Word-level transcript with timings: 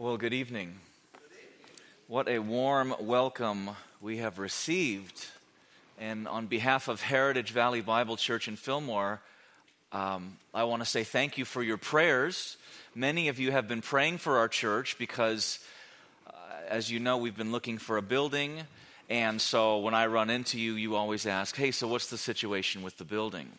Well, 0.00 0.16
good 0.16 0.32
evening. 0.32 0.76
What 2.08 2.26
a 2.26 2.38
warm 2.38 2.94
welcome 3.00 3.68
we 4.00 4.16
have 4.16 4.38
received. 4.38 5.26
And 5.98 6.26
on 6.26 6.46
behalf 6.46 6.88
of 6.88 7.02
Heritage 7.02 7.50
Valley 7.50 7.82
Bible 7.82 8.16
Church 8.16 8.48
in 8.48 8.56
Fillmore, 8.56 9.20
um, 9.92 10.38
I 10.54 10.64
want 10.64 10.80
to 10.80 10.88
say 10.88 11.04
thank 11.04 11.36
you 11.36 11.44
for 11.44 11.62
your 11.62 11.76
prayers. 11.76 12.56
Many 12.94 13.28
of 13.28 13.38
you 13.38 13.52
have 13.52 13.68
been 13.68 13.82
praying 13.82 14.16
for 14.16 14.38
our 14.38 14.48
church 14.48 14.96
because, 14.98 15.58
uh, 16.26 16.30
as 16.66 16.90
you 16.90 16.98
know, 16.98 17.18
we've 17.18 17.36
been 17.36 17.52
looking 17.52 17.76
for 17.76 17.98
a 17.98 18.02
building. 18.02 18.60
And 19.10 19.38
so 19.38 19.80
when 19.80 19.92
I 19.92 20.06
run 20.06 20.30
into 20.30 20.58
you, 20.58 20.76
you 20.76 20.96
always 20.96 21.26
ask, 21.26 21.54
hey, 21.56 21.72
so 21.72 21.86
what's 21.86 22.08
the 22.08 22.16
situation 22.16 22.80
with 22.80 22.96
the 22.96 23.04
building? 23.04 23.50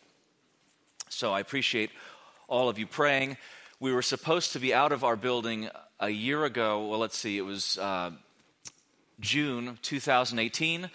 So 1.08 1.32
I 1.32 1.38
appreciate 1.38 1.90
all 2.48 2.68
of 2.68 2.80
you 2.80 2.88
praying. 2.88 3.36
We 3.78 3.92
were 3.92 4.02
supposed 4.02 4.52
to 4.54 4.58
be 4.58 4.74
out 4.74 4.90
of 4.90 5.04
our 5.04 5.16
building 5.16 5.68
a 6.02 6.10
year 6.10 6.44
ago. 6.44 6.88
Well, 6.88 6.98
let's 6.98 7.16
see, 7.16 7.38
it 7.38 7.42
was 7.42 7.78
uh, 7.78 8.10
June 9.20 9.78
2018. 9.82 10.90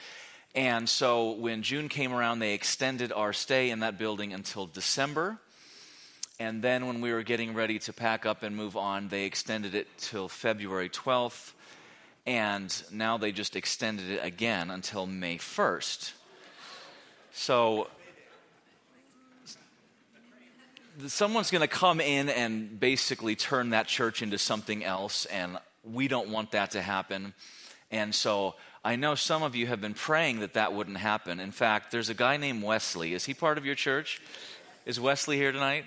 And 0.53 0.89
so 0.89 1.31
when 1.31 1.63
June 1.63 1.87
came 1.87 2.13
around, 2.13 2.39
they 2.39 2.53
extended 2.53 3.13
our 3.13 3.31
stay 3.31 3.69
in 3.69 3.79
that 3.79 3.97
building 3.97 4.33
until 4.33 4.65
December. 4.67 5.39
And 6.39 6.61
then 6.61 6.87
when 6.87 6.99
we 6.99 7.13
were 7.13 7.23
getting 7.23 7.53
ready 7.53 7.79
to 7.79 7.93
pack 7.93 8.25
up 8.25 8.43
and 8.43 8.55
move 8.55 8.75
on, 8.75 9.07
they 9.07 9.23
extended 9.23 9.73
it 9.75 9.87
till 9.97 10.27
February 10.27 10.89
12th. 10.89 11.53
And 12.25 12.83
now 12.91 13.17
they 13.17 13.31
just 13.31 13.55
extended 13.55 14.09
it 14.09 14.19
again 14.21 14.69
until 14.69 15.05
May 15.05 15.37
1st. 15.37 16.11
So 17.31 17.87
someone's 21.05 21.51
going 21.51 21.61
to 21.61 21.67
come 21.67 22.01
in 22.01 22.29
and 22.29 22.79
basically 22.79 23.35
turn 23.35 23.69
that 23.69 23.87
church 23.87 24.21
into 24.21 24.37
something 24.37 24.83
else, 24.83 25.25
and 25.25 25.57
we 25.83 26.07
don't 26.07 26.29
want 26.29 26.51
that 26.51 26.71
to 26.71 26.81
happen. 26.81 27.33
And 27.91 28.13
so 28.13 28.55
I 28.83 28.95
know 28.95 29.15
some 29.15 29.43
of 29.43 29.55
you 29.55 29.67
have 29.67 29.79
been 29.79 29.93
praying 29.93 30.39
that 30.39 30.53
that 30.53 30.73
wouldn't 30.73 30.97
happen. 30.97 31.39
In 31.39 31.51
fact, 31.51 31.91
there's 31.91 32.09
a 32.09 32.13
guy 32.13 32.37
named 32.37 32.63
Wesley. 32.63 33.13
Is 33.13 33.25
he 33.25 33.33
part 33.33 33.57
of 33.57 33.65
your 33.65 33.75
church? 33.75 34.21
Is 34.85 34.99
Wesley 34.99 35.37
here 35.37 35.51
tonight? 35.51 35.85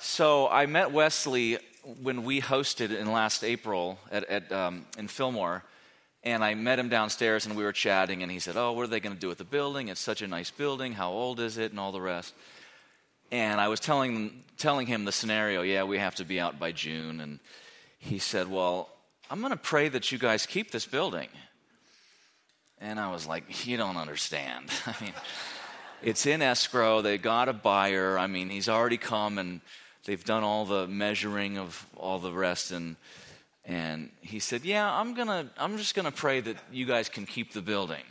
So 0.00 0.48
I 0.48 0.66
met 0.66 0.92
Wesley 0.92 1.58
when 2.02 2.24
we 2.24 2.40
hosted 2.40 2.96
in 2.96 3.10
last 3.10 3.42
April 3.42 3.98
at, 4.10 4.24
at 4.24 4.52
um, 4.52 4.86
in 4.98 5.08
Fillmore, 5.08 5.64
and 6.22 6.44
I 6.44 6.54
met 6.54 6.78
him 6.78 6.88
downstairs 6.88 7.46
and 7.46 7.56
we 7.56 7.64
were 7.64 7.72
chatting, 7.72 8.22
and 8.22 8.30
he 8.30 8.38
said, 8.38 8.56
"Oh, 8.56 8.72
what 8.72 8.82
are 8.82 8.88
they 8.88 9.00
going 9.00 9.14
to 9.14 9.20
do 9.20 9.28
with 9.28 9.38
the 9.38 9.44
building? 9.44 9.88
It's 9.88 10.00
such 10.00 10.22
a 10.22 10.26
nice 10.26 10.50
building. 10.50 10.92
How 10.92 11.10
old 11.10 11.40
is 11.40 11.56
it, 11.58 11.70
and 11.70 11.80
all 11.80 11.92
the 11.92 12.00
rest." 12.00 12.34
And 13.30 13.60
I 13.60 13.68
was 13.68 13.80
telling, 13.80 14.42
telling 14.56 14.86
him 14.86 15.04
the 15.04 15.12
scenario. 15.12 15.62
Yeah, 15.62 15.84
we 15.84 15.98
have 15.98 16.14
to 16.16 16.24
be 16.24 16.40
out 16.40 16.58
by 16.58 16.72
June. 16.72 17.20
And 17.20 17.40
he 17.98 18.18
said, 18.18 18.50
Well, 18.50 18.88
I'm 19.30 19.40
going 19.40 19.52
to 19.52 19.58
pray 19.58 19.88
that 19.88 20.10
you 20.10 20.18
guys 20.18 20.46
keep 20.46 20.70
this 20.70 20.86
building. 20.86 21.28
And 22.80 22.98
I 22.98 23.10
was 23.12 23.26
like, 23.26 23.66
You 23.66 23.76
don't 23.76 23.96
understand. 23.96 24.70
I 24.86 24.94
mean, 25.02 25.12
it's 26.02 26.26
in 26.26 26.42
escrow. 26.42 27.02
They 27.02 27.18
got 27.18 27.48
a 27.48 27.52
buyer. 27.52 28.18
I 28.18 28.26
mean, 28.26 28.48
he's 28.48 28.68
already 28.68 28.98
come 28.98 29.38
and 29.38 29.60
they've 30.04 30.24
done 30.24 30.44
all 30.44 30.64
the 30.64 30.86
measuring 30.86 31.58
of 31.58 31.86
all 31.96 32.18
the 32.18 32.32
rest. 32.32 32.70
And, 32.70 32.96
and 33.64 34.10
he 34.22 34.38
said, 34.38 34.64
Yeah, 34.64 34.90
I'm, 34.90 35.14
gonna, 35.14 35.50
I'm 35.58 35.76
just 35.76 35.94
going 35.94 36.06
to 36.06 36.12
pray 36.12 36.40
that 36.40 36.56
you 36.72 36.86
guys 36.86 37.08
can 37.08 37.26
keep 37.26 37.52
the 37.52 37.62
building. 37.62 38.04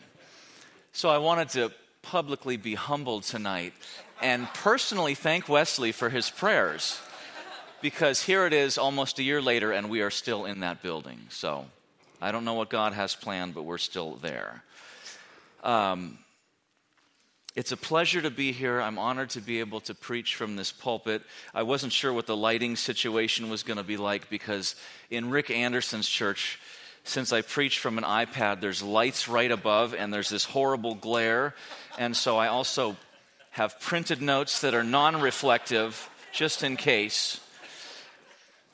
So 0.91 1.09
I 1.09 1.17
wanted 1.17 1.49
to 1.49 1.71
publicly 2.01 2.57
be 2.57 2.75
humbled 2.75 3.23
tonight 3.23 3.73
and 4.21 4.47
personally 4.53 5.15
thank 5.15 5.47
Wesley 5.47 5.91
for 5.91 6.09
his 6.09 6.29
prayers 6.29 6.99
because 7.81 8.23
here 8.23 8.45
it 8.45 8.53
is 8.53 8.77
almost 8.77 9.19
a 9.19 9.23
year 9.23 9.41
later 9.41 9.71
and 9.71 9.89
we 9.89 10.01
are 10.01 10.09
still 10.09 10.45
in 10.45 10.61
that 10.61 10.81
building. 10.81 11.19
So 11.29 11.65
I 12.21 12.31
don't 12.31 12.45
know 12.45 12.55
what 12.55 12.69
God 12.69 12.93
has 12.93 13.15
planned, 13.15 13.53
but 13.53 13.63
we're 13.63 13.77
still 13.77 14.15
there. 14.15 14.63
Um, 15.63 16.17
it's 17.55 17.71
a 17.71 17.77
pleasure 17.77 18.21
to 18.21 18.29
be 18.29 18.51
here. 18.51 18.79
I'm 18.79 18.99
honored 18.99 19.31
to 19.31 19.41
be 19.41 19.59
able 19.59 19.79
to 19.81 19.95
preach 19.95 20.35
from 20.35 20.55
this 20.55 20.71
pulpit. 20.71 21.23
I 21.55 21.63
wasn't 21.63 21.91
sure 21.91 22.13
what 22.13 22.27
the 22.27 22.37
lighting 22.37 22.75
situation 22.75 23.49
was 23.49 23.63
going 23.63 23.77
to 23.77 23.83
be 23.83 23.97
like 23.97 24.29
because 24.29 24.75
in 25.09 25.31
Rick 25.31 25.49
Anderson's 25.49 26.07
church, 26.07 26.59
since 27.03 27.33
I 27.33 27.41
preach 27.41 27.79
from 27.79 27.97
an 27.97 28.03
iPad, 28.03 28.61
there's 28.61 28.83
lights 28.83 29.27
right 29.27 29.51
above 29.51 29.95
and 29.95 30.13
there's 30.13 30.29
this 30.29 30.43
horrible 30.43 30.93
glare. 30.93 31.55
And 31.97 32.15
so 32.15 32.37
I 32.37 32.47
also 32.47 32.95
have 33.57 33.79
printed 33.79 34.21
notes 34.21 34.61
that 34.61 34.75
are 34.75 34.83
non 34.83 35.19
reflective, 35.19 36.11
just 36.31 36.61
in 36.61 36.77
case, 36.77 37.39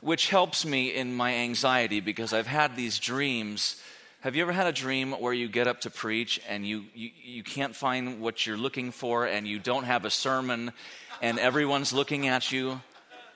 which 0.01 0.27
helps 0.27 0.65
me 0.65 0.93
in 0.93 1.13
my 1.13 1.33
anxiety 1.35 2.01
because 2.01 2.33
I've 2.33 2.47
had 2.47 2.75
these 2.75 2.99
dreams. 2.99 3.81
Have 4.19 4.35
you 4.35 4.41
ever 4.41 4.51
had 4.51 4.67
a 4.67 4.73
dream 4.73 5.13
where 5.13 5.31
you 5.31 5.47
get 5.47 5.69
up 5.69 5.79
to 5.81 5.89
preach 5.89 6.41
and 6.49 6.67
you, 6.67 6.83
you, 6.93 7.11
you 7.23 7.43
can't 7.43 7.73
find 7.73 8.19
what 8.19 8.45
you're 8.45 8.57
looking 8.57 8.91
for 8.91 9.25
and 9.25 9.47
you 9.47 9.57
don't 9.57 9.85
have 9.85 10.03
a 10.03 10.09
sermon 10.09 10.73
and 11.21 11.39
everyone's 11.39 11.93
looking 11.93 12.27
at 12.27 12.51
you? 12.51 12.81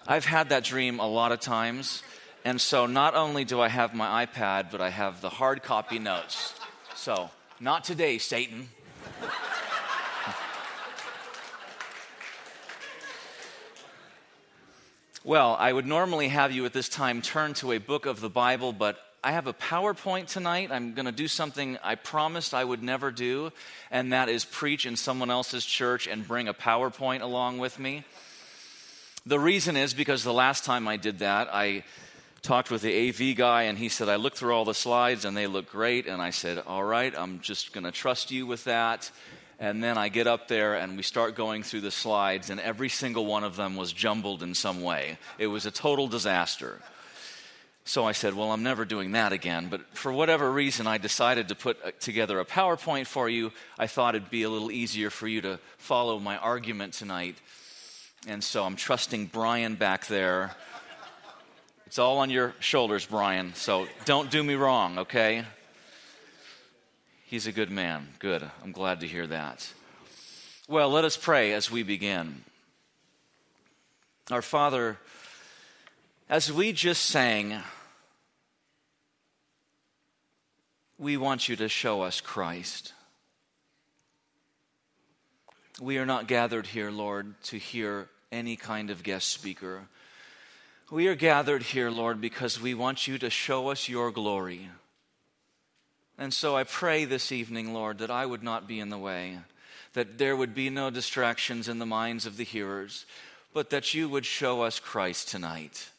I've 0.06 0.26
had 0.26 0.50
that 0.50 0.66
dream 0.66 1.00
a 1.00 1.08
lot 1.08 1.32
of 1.32 1.40
times. 1.40 2.04
And 2.44 2.60
so 2.60 2.88
not 2.88 3.16
only 3.16 3.46
do 3.46 3.62
I 3.62 3.70
have 3.70 3.94
my 3.94 4.26
iPad, 4.26 4.70
but 4.70 4.82
I 4.82 4.90
have 4.90 5.22
the 5.22 5.30
hard 5.30 5.64
copy 5.64 5.98
notes. 5.98 6.54
So, 6.94 7.30
not 7.62 7.86
today, 7.86 8.18
Satan. 8.18 8.68
Well, 15.28 15.58
I 15.60 15.74
would 15.74 15.86
normally 15.86 16.30
have 16.30 16.54
you 16.54 16.64
at 16.64 16.72
this 16.72 16.88
time 16.88 17.22
turn 17.22 17.54
to 17.56 17.74
a 17.74 17.80
book 17.80 18.06
of 18.06 18.22
the 18.22 18.30
Bible, 18.30 18.72
but 18.72 18.98
I 19.22 19.34
have 19.34 19.46
a 19.46 19.54
PowerPoint 19.54 20.28
tonight. 20.28 20.72
I'm 20.72 20.94
going 20.94 21.06
to 21.06 21.12
do 21.12 21.28
something 21.28 21.78
I 21.84 21.96
promised 21.96 22.54
I 22.54 22.64
would 22.64 22.82
never 22.82 23.12
do, 23.12 23.52
and 23.92 24.14
that 24.14 24.30
is 24.30 24.46
preach 24.46 24.86
in 24.86 24.96
someone 24.96 25.30
else's 25.30 25.66
church 25.66 26.08
and 26.08 26.26
bring 26.26 26.48
a 26.48 26.54
PowerPoint 26.54 27.24
along 27.24 27.58
with 27.58 27.78
me. 27.78 28.06
The 29.26 29.38
reason 29.38 29.76
is 29.76 29.94
because 29.94 30.24
the 30.24 30.32
last 30.32 30.64
time 30.64 30.88
I 30.88 30.96
did 30.96 31.20
that, 31.20 31.50
I 31.54 31.84
talked 32.42 32.72
with 32.72 32.82
the 32.82 33.10
AV 33.10 33.36
guy, 33.36 33.64
and 33.64 33.78
he 33.78 33.90
said, 33.90 34.08
I 34.08 34.16
looked 34.16 34.38
through 34.38 34.54
all 34.54 34.64
the 34.64 34.74
slides 34.74 35.26
and 35.26 35.36
they 35.36 35.48
look 35.48 35.70
great. 35.70 36.08
And 36.08 36.22
I 36.22 36.30
said, 36.30 36.64
All 36.66 36.86
right, 36.86 37.14
I'm 37.18 37.42
just 37.42 37.74
going 37.74 37.84
to 37.84 37.92
trust 37.92 38.32
you 38.32 38.48
with 38.48 38.64
that. 38.64 39.12
And 39.60 39.84
then 39.84 39.98
I 39.98 40.10
get 40.10 40.28
up 40.28 40.48
there 40.48 40.76
and 40.76 40.98
we 40.98 41.04
start 41.04 41.36
going 41.36 41.64
through 41.64 41.82
the 41.82 41.92
slides, 41.92 42.50
and 42.50 42.60
every 42.60 42.90
single 42.90 43.26
one 43.26 43.44
of 43.44 43.56
them 43.56 43.76
was 43.76 43.92
jumbled 43.92 44.44
in 44.44 44.54
some 44.54 44.82
way. 44.82 45.18
It 45.40 45.48
was 45.48 45.66
a 45.66 45.72
total 45.72 46.08
disaster. 46.08 46.80
So 47.88 48.04
I 48.04 48.12
said, 48.12 48.34
Well, 48.34 48.52
I'm 48.52 48.64
never 48.64 48.84
doing 48.84 49.14
that 49.14 49.32
again. 49.32 49.70
But 49.70 49.96
for 49.96 50.12
whatever 50.12 50.52
reason, 50.52 50.88
I 50.88 50.98
decided 50.98 51.48
to 51.48 51.56
put 51.56 51.78
uh, 51.84 51.92
together 52.00 52.40
a 52.40 52.46
PowerPoint 52.46 53.08
for 53.08 53.30
you. 53.30 53.52
I 53.80 53.88
thought 53.88 54.14
it'd 54.14 54.30
be 54.30 54.44
a 54.44 54.50
little 54.50 54.72
easier 54.72 55.10
for 55.10 55.28
you 55.28 55.42
to 55.42 55.60
follow 55.78 56.20
my 56.20 56.38
argument 56.38 56.94
tonight. 56.94 57.38
And 58.28 58.44
so 58.44 58.66
I'm 58.66 58.76
trusting 58.76 59.28
Brian 59.28 59.76
back 59.76 60.08
there. 60.08 60.54
It's 61.86 61.98
all 61.98 62.18
on 62.18 62.30
your 62.30 62.54
shoulders, 62.60 63.06
Brian. 63.06 63.54
So 63.56 63.88
don't 64.04 64.30
do 64.30 64.44
me 64.44 64.56
wrong, 64.56 65.00
okay? 65.00 65.46
He's 67.30 67.46
a 67.46 67.52
good 67.52 67.70
man. 67.70 68.08
Good. 68.20 68.50
I'm 68.64 68.72
glad 68.72 69.02
to 69.02 69.06
hear 69.06 69.28
that. 69.28 69.74
Well, 70.70 70.90
let 70.90 71.04
us 71.04 71.18
pray 71.18 71.52
as 71.52 71.70
we 71.70 71.84
begin. 71.84 72.46
Our 74.32 74.42
Father, 74.42 74.98
as 76.30 76.50
we 76.54 76.72
just 76.72 77.04
sang, 77.04 77.60
we 80.98 81.18
want 81.18 81.50
you 81.50 81.58
to 81.58 81.68
show 81.68 82.02
us 82.02 82.22
Christ. 82.22 82.94
We 85.82 85.98
are 85.98 86.06
not 86.06 86.28
gathered 86.28 86.68
here, 86.68 86.92
Lord, 86.92 87.36
to 87.44 87.58
hear 87.58 88.08
any 88.32 88.56
kind 88.56 88.90
of 88.90 89.04
guest 89.04 89.28
speaker. 89.28 89.82
We 90.90 91.08
are 91.08 91.16
gathered 91.16 91.64
here, 91.64 91.92
Lord, 91.92 92.22
because 92.22 92.62
we 92.62 92.74
want 92.74 93.06
you 93.06 93.18
to 93.18 93.30
show 93.30 93.68
us 93.68 93.90
your 93.90 94.12
glory. 94.12 94.70
And 96.18 96.34
so 96.34 96.56
I 96.58 96.64
pray 96.64 97.06
this 97.06 97.32
evening, 97.32 97.74
Lord, 97.74 98.00
that 98.00 98.10
I 98.10 98.26
would 98.26 98.42
not 98.42 98.68
be 98.68 98.80
in 98.80 98.90
the 98.90 98.98
way, 98.98 99.40
that 99.94 100.18
there 100.18 100.36
would 100.36 100.56
be 100.56 100.70
no 100.70 100.90
distractions 100.90 101.68
in 101.68 101.78
the 101.78 101.86
minds 101.86 102.26
of 102.26 102.38
the 102.38 102.44
hearers, 102.44 103.06
but 103.54 103.70
that 103.70 103.94
you 103.94 104.10
would 104.10 104.26
show 104.26 104.64
us 104.64 104.80
Christ 104.80 105.30
tonight. 105.30 105.90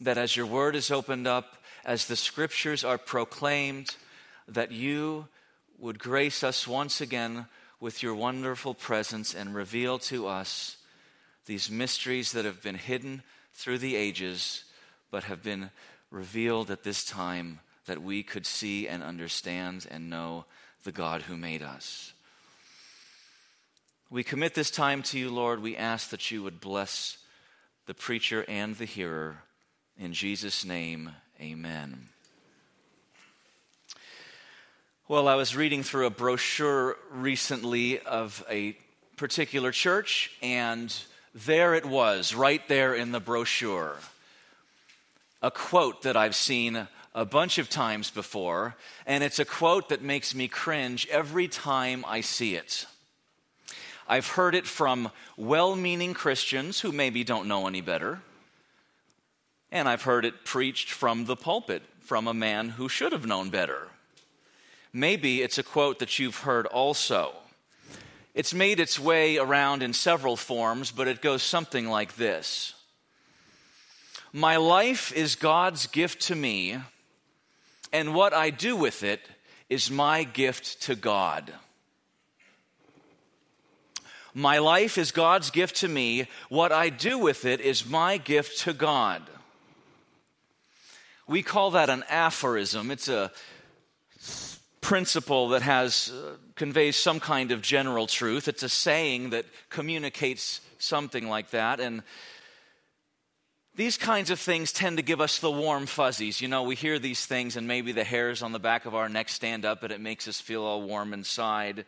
That 0.00 0.18
as 0.18 0.36
your 0.36 0.46
word 0.46 0.74
is 0.74 0.90
opened 0.90 1.28
up, 1.28 1.56
as 1.84 2.06
the 2.06 2.16
scriptures 2.16 2.84
are 2.84 2.98
proclaimed, 2.98 3.96
that 4.48 4.72
you 4.72 5.28
would 5.78 5.98
grace 5.98 6.42
us 6.42 6.66
once 6.66 7.00
again 7.00 7.46
with 7.78 8.02
your 8.02 8.14
wonderful 8.14 8.74
presence 8.74 9.34
and 9.34 9.54
reveal 9.54 9.98
to 9.98 10.26
us 10.26 10.76
these 11.46 11.70
mysteries 11.70 12.32
that 12.32 12.44
have 12.44 12.60
been 12.60 12.74
hidden 12.74 13.22
through 13.54 13.78
the 13.78 13.96
ages, 13.96 14.64
but 15.10 15.24
have 15.24 15.42
been 15.42 15.70
revealed 16.10 16.70
at 16.70 16.82
this 16.82 17.04
time 17.04 17.60
that 17.86 18.02
we 18.02 18.22
could 18.22 18.46
see 18.46 18.86
and 18.88 19.02
understand 19.02 19.86
and 19.90 20.10
know 20.10 20.44
the 20.84 20.92
God 20.92 21.22
who 21.22 21.36
made 21.36 21.62
us. 21.62 22.12
We 24.10 24.24
commit 24.24 24.54
this 24.54 24.70
time 24.70 25.02
to 25.04 25.18
you, 25.18 25.30
Lord. 25.30 25.62
We 25.62 25.76
ask 25.76 26.10
that 26.10 26.30
you 26.30 26.42
would 26.42 26.60
bless 26.60 27.18
the 27.86 27.94
preacher 27.94 28.44
and 28.48 28.76
the 28.76 28.84
hearer, 28.84 29.38
In 29.98 30.12
Jesus' 30.12 30.64
name, 30.64 31.10
amen. 31.40 32.08
Well, 35.08 35.26
I 35.26 35.34
was 35.34 35.56
reading 35.56 35.82
through 35.82 36.06
a 36.06 36.10
brochure 36.10 36.96
recently 37.10 37.98
of 37.98 38.44
a 38.48 38.76
particular 39.16 39.72
church, 39.72 40.30
and 40.40 40.94
there 41.34 41.74
it 41.74 41.84
was, 41.84 42.34
right 42.34 42.66
there 42.68 42.94
in 42.94 43.12
the 43.12 43.20
brochure. 43.20 43.96
A 45.42 45.50
quote 45.50 46.02
that 46.02 46.16
I've 46.16 46.36
seen 46.36 46.86
a 47.14 47.24
bunch 47.24 47.58
of 47.58 47.68
times 47.68 48.10
before, 48.10 48.76
and 49.06 49.24
it's 49.24 49.38
a 49.38 49.44
quote 49.44 49.88
that 49.88 50.02
makes 50.02 50.34
me 50.34 50.48
cringe 50.48 51.06
every 51.10 51.48
time 51.48 52.04
I 52.06 52.20
see 52.20 52.54
it. 52.54 52.86
I've 54.08 54.28
heard 54.28 54.54
it 54.54 54.66
from 54.66 55.10
well 55.36 55.76
meaning 55.76 56.14
Christians 56.14 56.80
who 56.80 56.92
maybe 56.92 57.24
don't 57.24 57.48
know 57.48 57.66
any 57.66 57.80
better, 57.80 58.20
and 59.72 59.88
I've 59.88 60.02
heard 60.02 60.24
it 60.24 60.44
preached 60.44 60.90
from 60.90 61.24
the 61.24 61.36
pulpit 61.36 61.82
from 62.00 62.26
a 62.26 62.34
man 62.34 62.70
who 62.70 62.88
should 62.88 63.12
have 63.12 63.26
known 63.26 63.50
better. 63.50 63.88
Maybe 64.92 65.42
it's 65.42 65.58
a 65.58 65.62
quote 65.62 66.00
that 66.00 66.18
you've 66.18 66.38
heard 66.38 66.66
also. 66.66 67.34
It's 68.34 68.54
made 68.54 68.80
its 68.80 68.98
way 68.98 69.38
around 69.38 69.82
in 69.82 69.92
several 69.92 70.36
forms, 70.36 70.90
but 70.90 71.08
it 71.08 71.20
goes 71.20 71.42
something 71.42 71.88
like 71.88 72.16
this 72.16 72.74
My 74.32 74.56
life 74.56 75.12
is 75.12 75.36
God's 75.36 75.86
gift 75.86 76.22
to 76.22 76.34
me, 76.34 76.78
and 77.92 78.14
what 78.14 78.32
I 78.32 78.50
do 78.50 78.76
with 78.76 79.02
it 79.02 79.20
is 79.68 79.90
my 79.90 80.24
gift 80.24 80.82
to 80.82 80.94
God. 80.94 81.52
My 84.32 84.58
life 84.58 84.96
is 84.96 85.10
God's 85.10 85.50
gift 85.50 85.76
to 85.76 85.88
me. 85.88 86.26
What 86.48 86.70
I 86.70 86.88
do 86.88 87.18
with 87.18 87.44
it 87.44 87.60
is 87.60 87.88
my 87.88 88.16
gift 88.16 88.60
to 88.60 88.72
God. 88.72 89.22
We 91.26 91.42
call 91.42 91.72
that 91.72 91.90
an 91.90 92.04
aphorism. 92.08 92.90
It's 92.90 93.08
a 93.08 93.32
principle 94.80 95.48
that 95.50 95.62
has 95.62 96.10
uh, 96.12 96.36
conveys 96.54 96.96
some 96.96 97.20
kind 97.20 97.52
of 97.52 97.62
general 97.62 98.06
truth. 98.06 98.48
It's 98.48 98.62
a 98.62 98.68
saying 98.68 99.30
that 99.30 99.46
communicates 99.68 100.60
something 100.78 101.28
like 101.28 101.50
that 101.50 101.80
and 101.80 102.02
these 103.80 103.96
kinds 103.96 104.28
of 104.28 104.38
things 104.38 104.72
tend 104.72 104.98
to 104.98 105.02
give 105.02 105.22
us 105.22 105.38
the 105.38 105.50
warm 105.50 105.86
fuzzies. 105.86 106.42
You 106.42 106.48
know, 106.48 106.64
we 106.64 106.74
hear 106.74 106.98
these 106.98 107.24
things 107.24 107.56
and 107.56 107.66
maybe 107.66 107.92
the 107.92 108.04
hairs 108.04 108.42
on 108.42 108.52
the 108.52 108.58
back 108.58 108.84
of 108.84 108.94
our 108.94 109.08
neck 109.08 109.30
stand 109.30 109.64
up 109.64 109.82
and 109.82 109.90
it 109.90 110.02
makes 110.02 110.28
us 110.28 110.38
feel 110.38 110.62
all 110.62 110.82
warm 110.82 111.14
inside. 111.14 111.86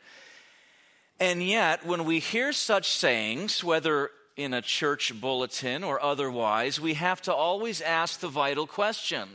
And 1.21 1.43
yet, 1.43 1.85
when 1.85 2.06
we 2.06 2.19
hear 2.19 2.50
such 2.55 2.91
sayings, 2.91 3.62
whether 3.62 4.11
in 4.39 4.55
a 4.55 4.62
church 4.62 5.12
bulletin 5.21 5.85
or 5.85 6.03
otherwise, 6.03 6.81
we 6.81 6.94
have 6.94 7.21
to 7.23 7.35
always 7.35 7.83
ask 7.83 8.21
the 8.21 8.29
vital 8.29 8.67
question 8.67 9.29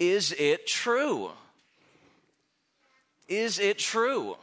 Is 0.00 0.32
it 0.32 0.66
true? 0.66 1.30
Is 3.28 3.60
it 3.60 3.78
true? 3.78 4.36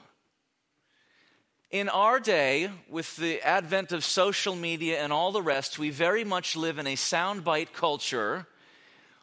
In 1.72 1.88
our 1.88 2.20
day, 2.20 2.72
with 2.90 3.16
the 3.18 3.42
advent 3.44 3.92
of 3.92 4.04
social 4.04 4.56
media 4.56 5.04
and 5.04 5.14
all 5.14 5.32
the 5.32 5.42
rest, 5.42 5.78
we 5.78 5.92
very 5.92 6.24
much 6.24 6.56
live 6.56 6.80
in 6.80 6.88
a 6.88 6.96
soundbite 6.96 7.74
culture 7.74 8.48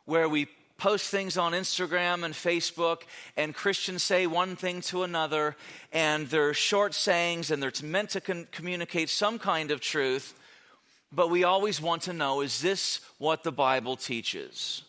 where 0.05 0.29
we 0.29 0.47
post 0.79 1.11
things 1.11 1.37
on 1.37 1.53
Instagram 1.53 2.23
and 2.23 2.35
Facebook, 2.35 3.03
and 3.37 3.53
Christians 3.53 4.05
say 4.05 4.29
one 4.29 4.55
thing 4.55 4.81
to 4.83 5.03
another, 5.03 5.57
and 5.93 6.29
they're 6.29 6.55
short 6.55 6.95
sayings 6.95 7.51
and 7.51 7.61
they're 7.61 7.73
meant 7.83 8.11
to 8.11 8.21
con- 8.21 8.47
communicate 8.53 9.09
some 9.09 9.41
kind 9.41 9.73
of 9.73 9.81
truth, 9.81 10.33
but 11.11 11.31
we 11.31 11.43
always 11.43 11.81
want 11.81 12.03
to 12.03 12.13
know 12.13 12.43
is 12.43 12.61
this 12.61 13.01
what 13.19 13.43
the 13.43 13.51
Bible 13.51 13.97
teaches? 13.97 14.83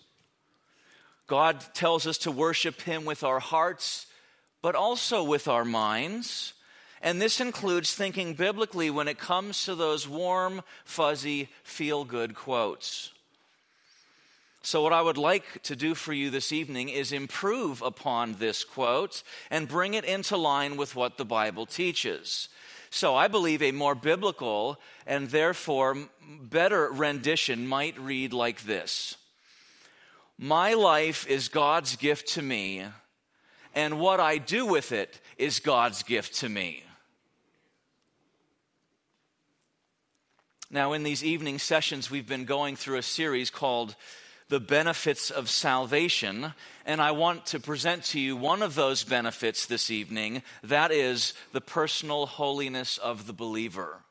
God 1.26 1.64
tells 1.74 2.06
us 2.06 2.20
to 2.20 2.32
worship 2.32 2.82
Him 2.82 3.04
with 3.04 3.24
our 3.24 3.40
hearts 3.40 4.06
but 4.62 4.76
also 4.76 5.24
with 5.24 5.48
our 5.48 5.66
minds. 5.66 6.54
And 7.02 7.22
this 7.22 7.40
includes 7.40 7.94
thinking 7.94 8.34
biblically 8.34 8.90
when 8.90 9.08
it 9.08 9.20
comes 9.20 9.66
to 9.66 9.76
those 9.76 10.08
warm, 10.08 10.62
fuzzy, 10.84 11.50
feel 11.64 12.06
good 12.06 12.36
quotes. 12.36 13.12
So, 14.64 14.82
what 14.82 14.94
I 14.94 15.02
would 15.02 15.18
like 15.18 15.62
to 15.64 15.76
do 15.76 15.96
for 15.96 16.12
you 16.12 16.30
this 16.30 16.52
evening 16.52 16.90
is 16.90 17.12
improve 17.12 17.82
upon 17.82 18.34
this 18.34 18.64
quote 18.64 19.24
and 19.50 19.68
bring 19.68 19.94
it 19.94 20.04
into 20.04 20.36
line 20.36 20.76
with 20.76 20.96
what 20.96 21.18
the 21.18 21.24
Bible 21.24 21.66
teaches. 21.66 22.50
So, 22.90 23.16
I 23.16 23.28
believe 23.28 23.62
a 23.62 23.72
more 23.72 23.96
biblical 23.96 24.80
and 25.06 25.30
therefore 25.30 26.10
better 26.42 26.90
rendition 26.90 27.68
might 27.68 27.98
read 27.98 28.34
like 28.34 28.64
this 28.64 29.16
My 30.38 30.74
life 30.74 31.26
is 31.28 31.48
God's 31.48 31.96
gift 31.96 32.28
to 32.34 32.42
me 32.42 32.84
and 33.78 34.00
what 34.00 34.20
I 34.20 34.40
do 34.40 34.66
with 34.66 34.92
it 34.92 35.22
is 35.38 35.60
God's 35.60 36.02
gift 36.02 36.40
to 36.40 36.50
me. 36.50 36.84
Now, 40.70 40.92
in 40.92 41.04
these 41.04 41.24
evening 41.24 41.60
sessions, 41.60 42.12
we've 42.12 42.28
been 42.28 42.44
going 42.44 42.76
through 42.76 42.98
a 42.98 43.02
series 43.02 43.50
called 43.50 43.96
The 44.50 44.60
Benefits 44.60 45.32
of 45.32 45.50
Salvation, 45.50 46.54
and 46.86 47.00
I 47.02 47.12
want 47.12 47.46
to 47.48 47.60
present 47.62 48.04
to 48.06 48.20
you 48.20 48.36
one 48.36 48.62
of 48.62 48.76
those 48.76 49.06
benefits 49.06 49.66
this 49.66 49.90
evening 49.90 50.44
that 50.62 50.92
is 50.92 51.34
the 51.54 51.62
personal 51.62 52.26
holiness 52.26 52.98
of 52.98 53.28
the 53.28 53.34
believer. 53.34 54.02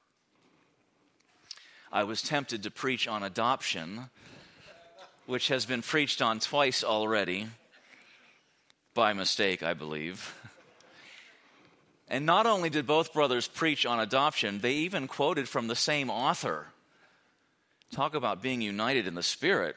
I 1.92 2.04
was 2.04 2.22
tempted 2.22 2.62
to 2.62 2.70
preach 2.70 3.06
on 3.06 3.22
adoption, 3.22 4.08
which 5.26 5.48
has 5.48 5.66
been 5.66 5.82
preached 5.82 6.22
on 6.22 6.40
twice 6.40 6.82
already 6.82 7.48
by 8.94 9.12
mistake, 9.12 9.62
I 9.62 9.74
believe. 9.74 10.34
And 12.08 12.24
not 12.24 12.46
only 12.46 12.70
did 12.70 12.86
both 12.86 13.12
brothers 13.12 13.48
preach 13.48 13.84
on 13.84 13.98
adoption, 13.98 14.60
they 14.60 14.74
even 14.74 15.08
quoted 15.08 15.48
from 15.48 15.66
the 15.66 15.74
same 15.74 16.08
author. 16.08 16.66
Talk 17.90 18.14
about 18.14 18.42
being 18.42 18.60
united 18.60 19.06
in 19.06 19.14
the 19.14 19.22
Spirit. 19.22 19.76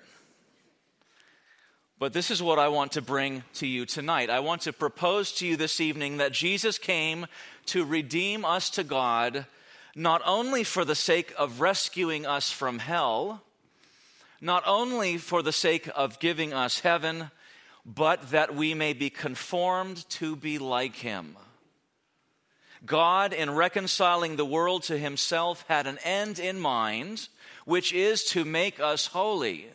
But 1.98 2.14
this 2.14 2.32
is 2.32 2.42
what 2.42 2.60
I 2.60 2.70
want 2.70 2.94
to 2.94 3.02
bring 3.02 3.44
to 3.56 3.68
you 3.68 3.86
tonight. 3.86 4.30
I 4.30 4.40
want 4.40 4.62
to 4.62 4.74
propose 4.74 5.34
to 5.34 5.48
you 5.48 5.58
this 5.58 5.82
evening 5.82 6.18
that 6.18 6.32
Jesus 6.32 6.78
came 6.78 7.28
to 7.68 7.84
redeem 7.84 8.46
us 8.46 8.70
to 8.72 8.84
God, 8.84 9.46
not 9.96 10.22
only 10.26 10.64
for 10.64 10.86
the 10.86 10.96
sake 10.96 11.34
of 11.38 11.60
rescuing 11.60 12.26
us 12.26 12.52
from 12.52 12.80
hell, 12.80 13.42
not 14.40 14.64
only 14.66 15.18
for 15.18 15.42
the 15.42 15.52
sake 15.52 15.90
of 15.94 16.20
giving 16.20 16.54
us 16.54 16.80
heaven, 16.80 17.32
but 17.86 18.32
that 18.32 18.56
we 18.56 18.74
may 18.74 18.94
be 18.94 19.10
conformed 19.10 20.08
to 20.10 20.36
be 20.36 20.58
like 20.58 20.96
him. 20.96 21.36
God, 22.86 23.34
in 23.34 23.52
reconciling 23.52 24.36
the 24.36 24.46
world 24.46 24.84
to 24.84 24.98
himself, 24.98 25.66
had 25.68 25.86
an 25.88 25.98
end 26.04 26.40
in 26.40 26.60
mind, 26.60 27.28
which 27.66 27.94
is 27.94 28.24
to 28.26 28.46
make 28.46 28.80
us 28.80 29.08
holy, 29.08 29.68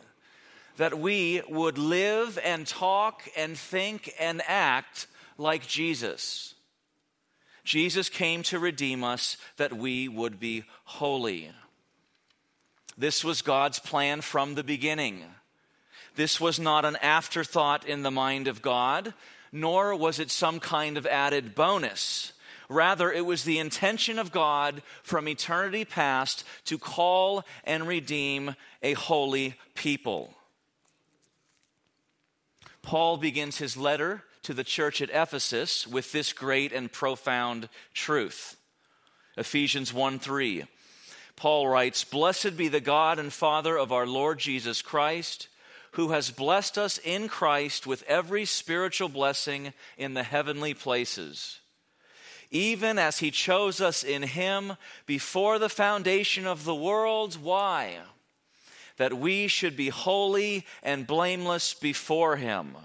that 0.77 0.97
we 0.99 1.41
would 1.47 1.77
live 1.77 2.39
and 2.43 2.65
talk 2.65 3.23
and 3.37 3.57
think 3.57 4.13
and 4.19 4.41
act 4.47 5.07
like 5.37 5.67
Jesus. 5.67 6.55
Jesus 7.63 8.09
came 8.09 8.43
to 8.43 8.59
redeem 8.59 9.03
us 9.03 9.37
that 9.57 9.73
we 9.73 10.07
would 10.07 10.39
be 10.39 10.63
holy. 10.83 11.51
This 12.97 13.23
was 13.23 13.41
God's 13.41 13.79
plan 13.79 14.21
from 14.21 14.55
the 14.55 14.63
beginning. 14.63 15.23
This 16.15 16.39
was 16.39 16.59
not 16.59 16.85
an 16.85 16.95
afterthought 16.97 17.85
in 17.85 18.03
the 18.03 18.11
mind 18.11 18.47
of 18.47 18.61
God, 18.61 19.13
nor 19.51 19.95
was 19.95 20.19
it 20.19 20.31
some 20.31 20.59
kind 20.59 20.97
of 20.97 21.05
added 21.05 21.55
bonus. 21.55 22.33
Rather, 22.69 23.11
it 23.11 23.25
was 23.25 23.43
the 23.43 23.59
intention 23.59 24.19
of 24.19 24.31
God 24.31 24.81
from 25.03 25.27
eternity 25.27 25.85
past 25.85 26.43
to 26.65 26.77
call 26.77 27.43
and 27.63 27.87
redeem 27.87 28.55
a 28.81 28.93
holy 28.93 29.55
people. 29.73 30.33
Paul 32.81 33.17
begins 33.17 33.57
his 33.57 33.75
letter 33.75 34.23
to 34.43 34.53
the 34.53 34.63
church 34.63 35.01
at 35.01 35.09
Ephesus 35.09 35.87
with 35.87 36.11
this 36.11 36.33
great 36.33 36.71
and 36.71 36.91
profound 36.91 37.69
truth. 37.93 38.57
Ephesians 39.37 39.93
1 39.93 40.19
3. 40.19 40.65
Paul 41.35 41.67
writes, 41.67 42.03
Blessed 42.03 42.55
be 42.55 42.67
the 42.67 42.79
God 42.79 43.19
and 43.19 43.33
Father 43.33 43.77
of 43.77 43.91
our 43.91 44.07
Lord 44.07 44.39
Jesus 44.39 44.81
Christ 44.81 45.49
who 45.95 46.09
has 46.09 46.29
blessed 46.29 46.77
us 46.77 46.97
in 46.97 47.29
Christ 47.29 47.87
with 47.87 48.03
every 48.03 48.43
spiritual 48.43 49.07
blessing 49.07 49.71
in 49.97 50.13
the 50.13 50.23
heavenly 50.23 50.73
places, 50.73 51.59
even 52.51 52.97
as 52.99 53.19
he 53.19 53.31
chose 53.31 53.81
us 53.81 54.03
in 54.03 54.23
him 54.23 54.73
before 55.05 55.59
the 55.59 55.69
foundation 55.69 56.45
of 56.45 56.63
the 56.63 56.75
world. 56.75 57.35
Why? 57.41 57.97
That 58.97 59.13
we 59.13 59.47
should 59.47 59.75
be 59.75 59.89
holy 59.89 60.65
and 60.83 61.07
blameless 61.07 61.73
before 61.73 62.37
him. 62.37 62.75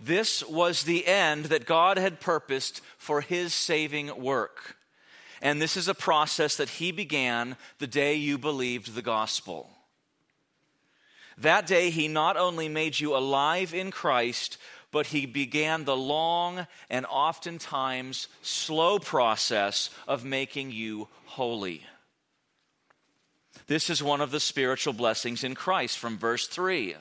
This 0.00 0.44
was 0.44 0.84
the 0.84 1.06
end 1.06 1.46
that 1.46 1.66
God 1.66 1.98
had 1.98 2.20
purposed 2.20 2.80
for 2.98 3.20
his 3.20 3.52
saving 3.52 4.22
work. 4.22 4.76
And 5.42 5.60
this 5.60 5.76
is 5.76 5.88
a 5.88 5.94
process 5.94 6.56
that 6.56 6.68
he 6.68 6.92
began 6.92 7.56
the 7.78 7.86
day 7.86 8.14
you 8.14 8.38
believed 8.38 8.94
the 8.94 9.02
gospel. 9.02 9.70
That 11.36 11.66
day, 11.68 11.90
he 11.90 12.08
not 12.08 12.36
only 12.36 12.68
made 12.68 12.98
you 12.98 13.16
alive 13.16 13.72
in 13.72 13.92
Christ, 13.92 14.58
but 14.90 15.08
he 15.08 15.26
began 15.26 15.84
the 15.84 15.96
long 15.96 16.66
and 16.88 17.06
oftentimes 17.06 18.28
slow 18.42 18.98
process 18.98 19.90
of 20.06 20.24
making 20.24 20.70
you 20.70 21.08
holy. 21.26 21.84
This 23.66 23.90
is 23.90 24.02
one 24.02 24.20
of 24.20 24.30
the 24.30 24.40
spiritual 24.40 24.94
blessings 24.94 25.44
in 25.44 25.54
Christ 25.54 25.98
from 25.98 26.16
verse 26.16 26.46
3. 26.46 26.96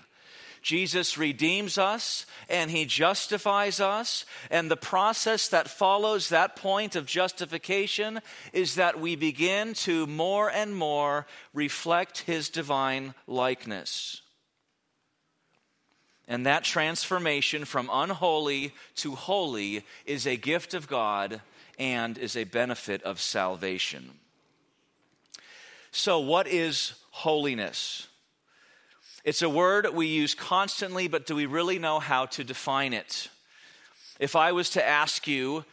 Jesus 0.62 1.18
redeems 1.18 1.78
us 1.78 2.26
and 2.50 2.70
he 2.70 2.84
justifies 2.84 3.80
us. 3.80 4.26
And 4.52 4.70
the 4.70 4.76
process 4.76 5.48
that 5.48 5.70
follows 5.70 6.28
that 6.28 6.58
point 6.58 6.98
of 6.98 7.06
justification 7.06 8.20
is 8.52 8.76
that 8.76 9.00
we 9.00 9.16
begin 9.16 9.74
to 9.76 10.08
more 10.08 10.52
and 10.52 10.76
more 10.76 11.26
reflect 11.54 12.20
his 12.20 12.50
divine 12.50 13.14
likeness. 13.28 14.22
And 16.28 16.46
that 16.46 16.64
transformation 16.64 17.64
from 17.64 17.90
unholy 17.92 18.74
to 18.98 19.16
holy 19.16 19.86
is 20.06 20.28
a 20.28 20.36
gift 20.36 20.74
of 20.74 20.88
God 20.88 21.42
and 21.80 22.18
is 22.18 22.36
a 22.36 22.44
benefit 22.44 23.02
of 23.04 23.22
salvation. 23.22 24.12
So, 25.92 26.20
what 26.20 26.48
is 26.48 26.94
holiness? 27.12 28.08
It's 29.24 29.42
a 29.42 29.50
word 29.50 29.88
we 29.94 30.08
use 30.08 30.34
constantly, 30.34 31.08
but 31.08 31.26
do 31.26 31.36
we 31.36 31.46
really 31.46 31.80
know 31.80 32.00
how 32.00 32.28
to 32.28 32.44
define 32.44 32.94
it? 32.94 33.30
If 34.20 34.36
I 34.36 34.52
was 34.52 34.70
to 34.72 34.86
ask 34.86 35.28
you, 35.28 35.66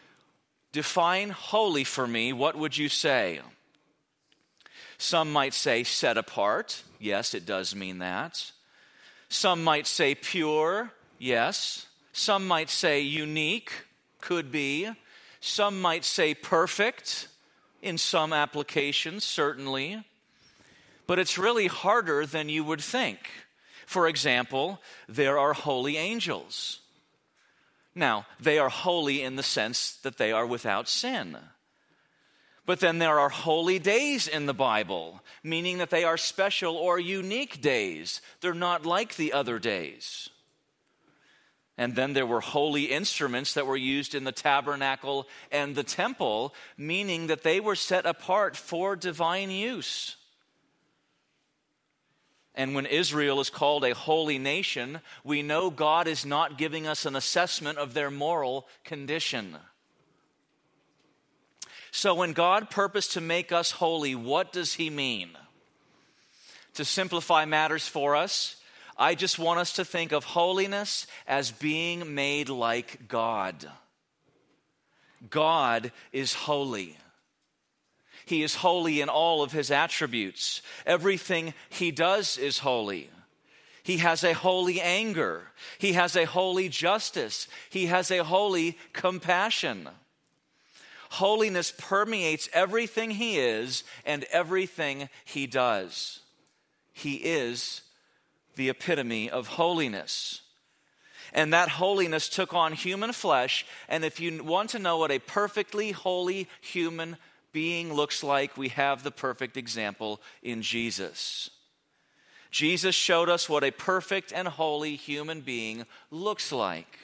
define 0.73 1.31
holy 1.31 1.85
for 1.85 2.07
me, 2.07 2.33
what 2.33 2.57
would 2.57 2.77
you 2.77 2.89
say? 2.89 3.41
Some 4.99 5.33
might 5.33 5.55
say 5.55 5.85
set 5.85 6.17
apart. 6.17 6.83
Yes, 6.99 7.35
it 7.35 7.47
does 7.47 7.75
mean 7.75 7.99
that. 7.99 8.51
Some 9.35 9.65
might 9.65 9.89
say 9.89 10.15
pure, 10.15 10.93
yes. 11.19 11.87
Some 12.13 12.47
might 12.47 12.71
say 12.71 13.01
unique, 13.01 13.73
could 14.21 14.53
be. 14.53 14.89
Some 15.41 15.83
might 15.83 16.05
say 16.05 16.35
perfect 16.35 17.27
in 17.83 17.99
some 17.99 18.33
applications, 18.33 19.25
certainly. 19.25 20.05
But 21.09 21.19
it's 21.19 21.37
really 21.37 21.67
harder 21.67 22.25
than 22.25 22.49
you 22.49 22.63
would 22.63 22.81
think. 22.81 23.29
For 23.87 24.07
example, 24.07 24.81
there 25.09 25.37
are 25.37 25.53
holy 25.53 25.97
angels. 25.97 26.79
Now, 27.93 28.27
they 28.39 28.61
are 28.61 28.69
holy 28.69 29.21
in 29.21 29.35
the 29.35 29.43
sense 29.43 29.95
that 30.05 30.17
they 30.17 30.31
are 30.31 30.47
without 30.47 30.89
sin. 30.89 31.37
But 32.67 32.81
then 32.81 32.99
there 32.99 33.21
are 33.21 33.29
holy 33.29 33.79
days 33.79 34.27
in 34.27 34.47
the 34.47 34.55
Bible, 34.55 35.23
meaning 35.43 35.79
that 35.79 35.91
they 35.91 36.05
are 36.05 36.17
special 36.17 36.77
or 36.77 36.99
unique 36.99 37.61
days. 37.61 38.23
They're 38.41 38.55
not 38.55 38.87
like 38.87 39.17
the 39.17 39.35
other 39.35 39.59
days. 39.59 40.31
And 41.77 41.97
then 41.97 42.13
there 42.13 42.27
were 42.27 42.41
holy 42.41 42.85
instruments 42.85 43.55
that 43.55 43.67
were 43.67 43.77
used 43.77 44.15
in 44.15 44.25
the 44.25 44.33
tabernacle 44.33 45.27
and 45.51 45.75
the 45.75 45.83
temple, 45.83 46.55
meaning 46.79 47.27
that 47.27 47.43
they 47.43 47.61
were 47.61 47.75
set 47.75 48.07
apart 48.07 48.57
for 48.57 48.97
divine 48.97 49.51
use. 49.51 50.17
And 52.55 52.75
when 52.75 52.87
Israel 52.87 53.41
is 53.41 53.51
called 53.51 53.85
a 53.85 53.95
holy 53.95 54.39
nation, 54.39 55.01
we 55.25 55.43
know 55.43 55.71
God 55.71 56.07
is 56.07 56.25
not 56.25 56.57
giving 56.57 56.87
us 56.87 57.05
an 57.05 57.17
assessment 57.17 57.79
of 57.79 57.93
their 57.93 58.13
moral 58.13 58.69
condition. 58.85 59.57
So, 61.97 62.13
when 62.13 62.33
God 62.33 62.71
purposed 62.71 63.13
to 63.13 63.21
make 63.21 63.53
us 63.53 63.71
holy, 63.71 64.17
what 64.17 64.53
does 64.53 64.75
He 64.75 64.91
mean? 64.91 65.31
To 66.75 66.85
simplify 66.85 67.45
matters 67.45 67.87
for 67.87 68.17
us, 68.17 68.57
I 68.99 69.15
just 69.15 69.39
want 69.39 69.61
us 69.61 69.75
to 69.75 69.85
think 69.85 70.11
of 70.11 70.25
holiness 70.25 71.07
as 71.25 71.53
being 71.53 72.17
made 72.17 72.49
like 72.49 73.07
God. 73.07 73.71
God 75.31 75.93
is 76.13 76.35
holy. 76.35 76.99
He 78.27 78.43
is 78.43 78.57
holy 78.57 79.01
in 79.01 79.09
all 79.09 79.45
of 79.45 79.53
his 79.53 79.71
attributes. 79.71 80.63
Everything 80.85 81.55
he 81.69 81.93
does 81.93 82.37
is 82.37 82.59
holy. 82.59 83.09
He 83.85 83.99
has 83.99 84.25
a 84.25 84.35
holy 84.35 84.81
anger. 84.81 85.53
He 85.79 85.93
has 85.93 86.17
a 86.17 86.25
holy 86.25 86.69
justice. 86.69 87.47
He 87.71 87.87
has 87.87 88.11
a 88.11 88.25
holy 88.25 88.79
compassion. 88.93 89.91
Holiness 91.15 91.73
permeates 91.79 92.49
everything 92.53 93.13
he 93.13 93.39
is 93.39 93.85
and 94.05 94.25
everything 94.33 95.09
he 95.25 95.47
does. 95.47 96.19
He 96.93 97.15
is 97.15 97.83
the 98.57 98.69
epitome 98.69 99.31
of 99.31 99.47
holiness. 99.47 100.41
And 101.33 101.53
that 101.53 101.69
holiness 101.69 102.29
took 102.29 102.53
on 102.53 102.73
human 102.73 103.13
flesh. 103.13 103.65
And 103.89 104.05
if 104.05 104.19
you 104.19 104.43
want 104.43 104.71
to 104.71 104.81
know 104.81 104.99
what 104.99 105.13
a 105.13 105.21
perfectly 105.21 105.93
holy 105.93 106.49
human 106.61 107.17
being 107.53 107.95
looks 107.95 108.25
like, 108.25 108.57
we 108.57 108.71
have 108.71 109.05
the 109.05 109.13
perfect 109.13 109.57
example 109.57 110.21
in 110.43 110.63
Jesus. 110.63 111.49
Jesus 112.51 112.97
showed 112.97 113.29
us 113.29 113.49
what 113.49 113.63
a 113.63 113.71
perfect 113.71 114.33
and 114.33 114.49
holy 114.49 114.97
human 114.97 115.43
being 115.43 115.87
looks 116.11 116.51
like. 116.51 116.99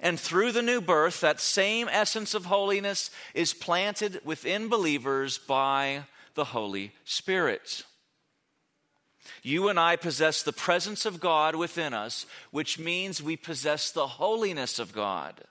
And 0.00 0.20
through 0.20 0.52
the 0.52 0.62
new 0.62 0.80
birth, 0.80 1.20
that 1.20 1.40
same 1.40 1.88
essence 1.90 2.34
of 2.34 2.46
holiness 2.46 3.10
is 3.34 3.54
planted 3.54 4.20
within 4.24 4.68
believers 4.68 5.38
by 5.38 6.04
the 6.34 6.44
Holy 6.44 6.92
Spirit. 7.04 7.84
You 9.42 9.68
and 9.68 9.78
I 9.78 9.96
possess 9.96 10.42
the 10.42 10.52
presence 10.52 11.06
of 11.06 11.20
God 11.20 11.56
within 11.56 11.94
us, 11.94 12.26
which 12.50 12.78
means 12.78 13.22
we 13.22 13.36
possess 13.36 13.90
the 13.90 14.06
holiness 14.06 14.78
of 14.78 14.92
God. 14.92 15.42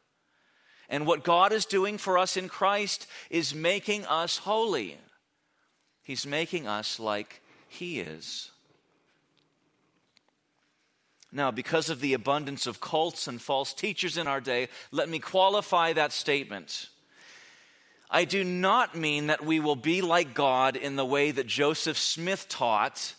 And 0.89 1.07
what 1.07 1.23
God 1.23 1.51
is 1.51 1.65
doing 1.65 1.97
for 1.97 2.17
us 2.17 2.37
in 2.37 2.47
Christ 2.47 3.07
is 3.29 3.55
making 3.55 4.05
us 4.05 4.37
holy. 4.37 4.97
He's 6.03 6.27
making 6.27 6.67
us 6.67 6.99
like 6.99 7.41
He 7.67 7.99
is. 7.99 8.51
Now, 11.35 11.51
because 11.51 11.89
of 11.89 11.99
the 11.99 12.13
abundance 12.13 12.65
of 12.65 12.79
cults 12.79 13.27
and 13.27 13.41
false 13.41 13.73
teachers 13.73 14.15
in 14.15 14.25
our 14.25 14.39
day, 14.39 14.69
let 14.91 15.09
me 15.09 15.19
qualify 15.19 15.91
that 15.91 16.13
statement. 16.13 16.87
I 18.09 18.23
do 18.23 18.45
not 18.45 18.95
mean 18.95 19.27
that 19.27 19.43
we 19.43 19.59
will 19.59 19.75
be 19.75 20.01
like 20.01 20.33
God 20.33 20.77
in 20.77 20.95
the 20.95 21.05
way 21.05 21.31
that 21.31 21.45
Joseph 21.45 21.97
Smith 21.97 22.47
taught, 22.47 23.15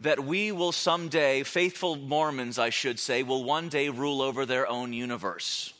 that 0.00 0.18
we 0.18 0.50
will 0.50 0.72
someday, 0.72 1.44
faithful 1.44 1.94
Mormons, 1.94 2.58
I 2.58 2.70
should 2.70 2.98
say, 2.98 3.22
will 3.22 3.44
one 3.44 3.68
day 3.68 3.88
rule 3.88 4.20
over 4.20 4.44
their 4.44 4.66
own 4.68 4.92
universe. 4.92 5.72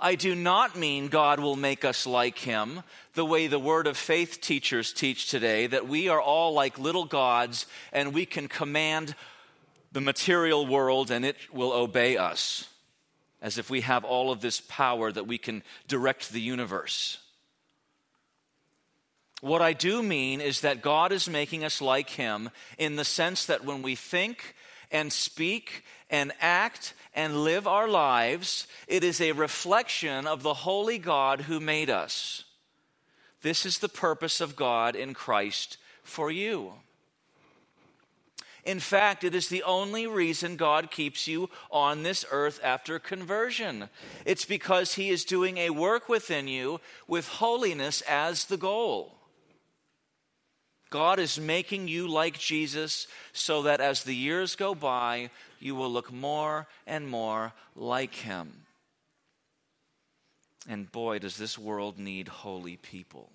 I 0.00 0.14
do 0.14 0.34
not 0.34 0.74
mean 0.74 1.08
God 1.08 1.38
will 1.38 1.54
make 1.54 1.84
us 1.84 2.06
like 2.06 2.38
Him 2.38 2.82
the 3.12 3.26
way 3.26 3.46
the 3.46 3.58
Word 3.58 3.86
of 3.86 3.98
Faith 3.98 4.40
teachers 4.40 4.90
teach 4.94 5.28
today, 5.28 5.66
that 5.66 5.86
we 5.86 6.08
are 6.08 6.20
all 6.20 6.54
like 6.54 6.78
little 6.78 7.04
gods 7.04 7.66
and 7.92 8.14
we 8.14 8.24
can 8.24 8.48
command 8.48 9.14
the 9.92 10.00
material 10.00 10.66
world 10.66 11.10
and 11.10 11.24
it 11.24 11.36
will 11.52 11.72
obey 11.72 12.16
us, 12.16 12.68
as 13.40 13.58
if 13.58 13.70
we 13.70 13.82
have 13.82 14.04
all 14.04 14.30
of 14.30 14.40
this 14.40 14.60
power 14.60 15.12
that 15.12 15.26
we 15.26 15.38
can 15.38 15.62
direct 15.86 16.32
the 16.32 16.40
universe. 16.40 17.18
What 19.40 19.60
I 19.60 19.72
do 19.72 20.02
mean 20.02 20.40
is 20.40 20.60
that 20.60 20.82
God 20.82 21.10
is 21.10 21.28
making 21.28 21.64
us 21.64 21.80
like 21.80 22.10
Him 22.10 22.50
in 22.78 22.96
the 22.96 23.04
sense 23.04 23.46
that 23.46 23.64
when 23.64 23.82
we 23.82 23.96
think 23.96 24.54
and 24.92 25.12
speak 25.12 25.84
and 26.08 26.32
act 26.40 26.94
and 27.14 27.42
live 27.42 27.66
our 27.66 27.88
lives, 27.88 28.68
it 28.86 29.02
is 29.02 29.20
a 29.20 29.32
reflection 29.32 30.26
of 30.26 30.42
the 30.42 30.54
holy 30.54 30.98
God 30.98 31.42
who 31.42 31.58
made 31.58 31.90
us. 31.90 32.44
This 33.42 33.66
is 33.66 33.78
the 33.78 33.88
purpose 33.88 34.40
of 34.40 34.54
God 34.54 34.94
in 34.94 35.12
Christ 35.12 35.76
for 36.04 36.30
you. 36.30 36.74
In 38.64 38.78
fact, 38.78 39.24
it 39.24 39.34
is 39.34 39.48
the 39.48 39.64
only 39.64 40.06
reason 40.06 40.56
God 40.56 40.90
keeps 40.90 41.26
you 41.26 41.50
on 41.70 42.02
this 42.02 42.24
earth 42.30 42.60
after 42.62 42.98
conversion. 42.98 43.88
It's 44.24 44.44
because 44.44 44.94
He 44.94 45.10
is 45.10 45.24
doing 45.24 45.58
a 45.58 45.70
work 45.70 46.08
within 46.08 46.46
you 46.46 46.80
with 47.08 47.26
holiness 47.26 48.02
as 48.02 48.44
the 48.44 48.56
goal. 48.56 49.18
God 50.90 51.18
is 51.18 51.40
making 51.40 51.88
you 51.88 52.06
like 52.06 52.38
Jesus 52.38 53.08
so 53.32 53.62
that 53.62 53.80
as 53.80 54.04
the 54.04 54.14
years 54.14 54.54
go 54.54 54.74
by, 54.74 55.30
you 55.58 55.74
will 55.74 55.90
look 55.90 56.12
more 56.12 56.68
and 56.86 57.08
more 57.08 57.54
like 57.74 58.14
Him. 58.14 58.52
And 60.68 60.92
boy, 60.92 61.18
does 61.18 61.36
this 61.36 61.58
world 61.58 61.98
need 61.98 62.28
holy 62.28 62.76
people. 62.76 63.30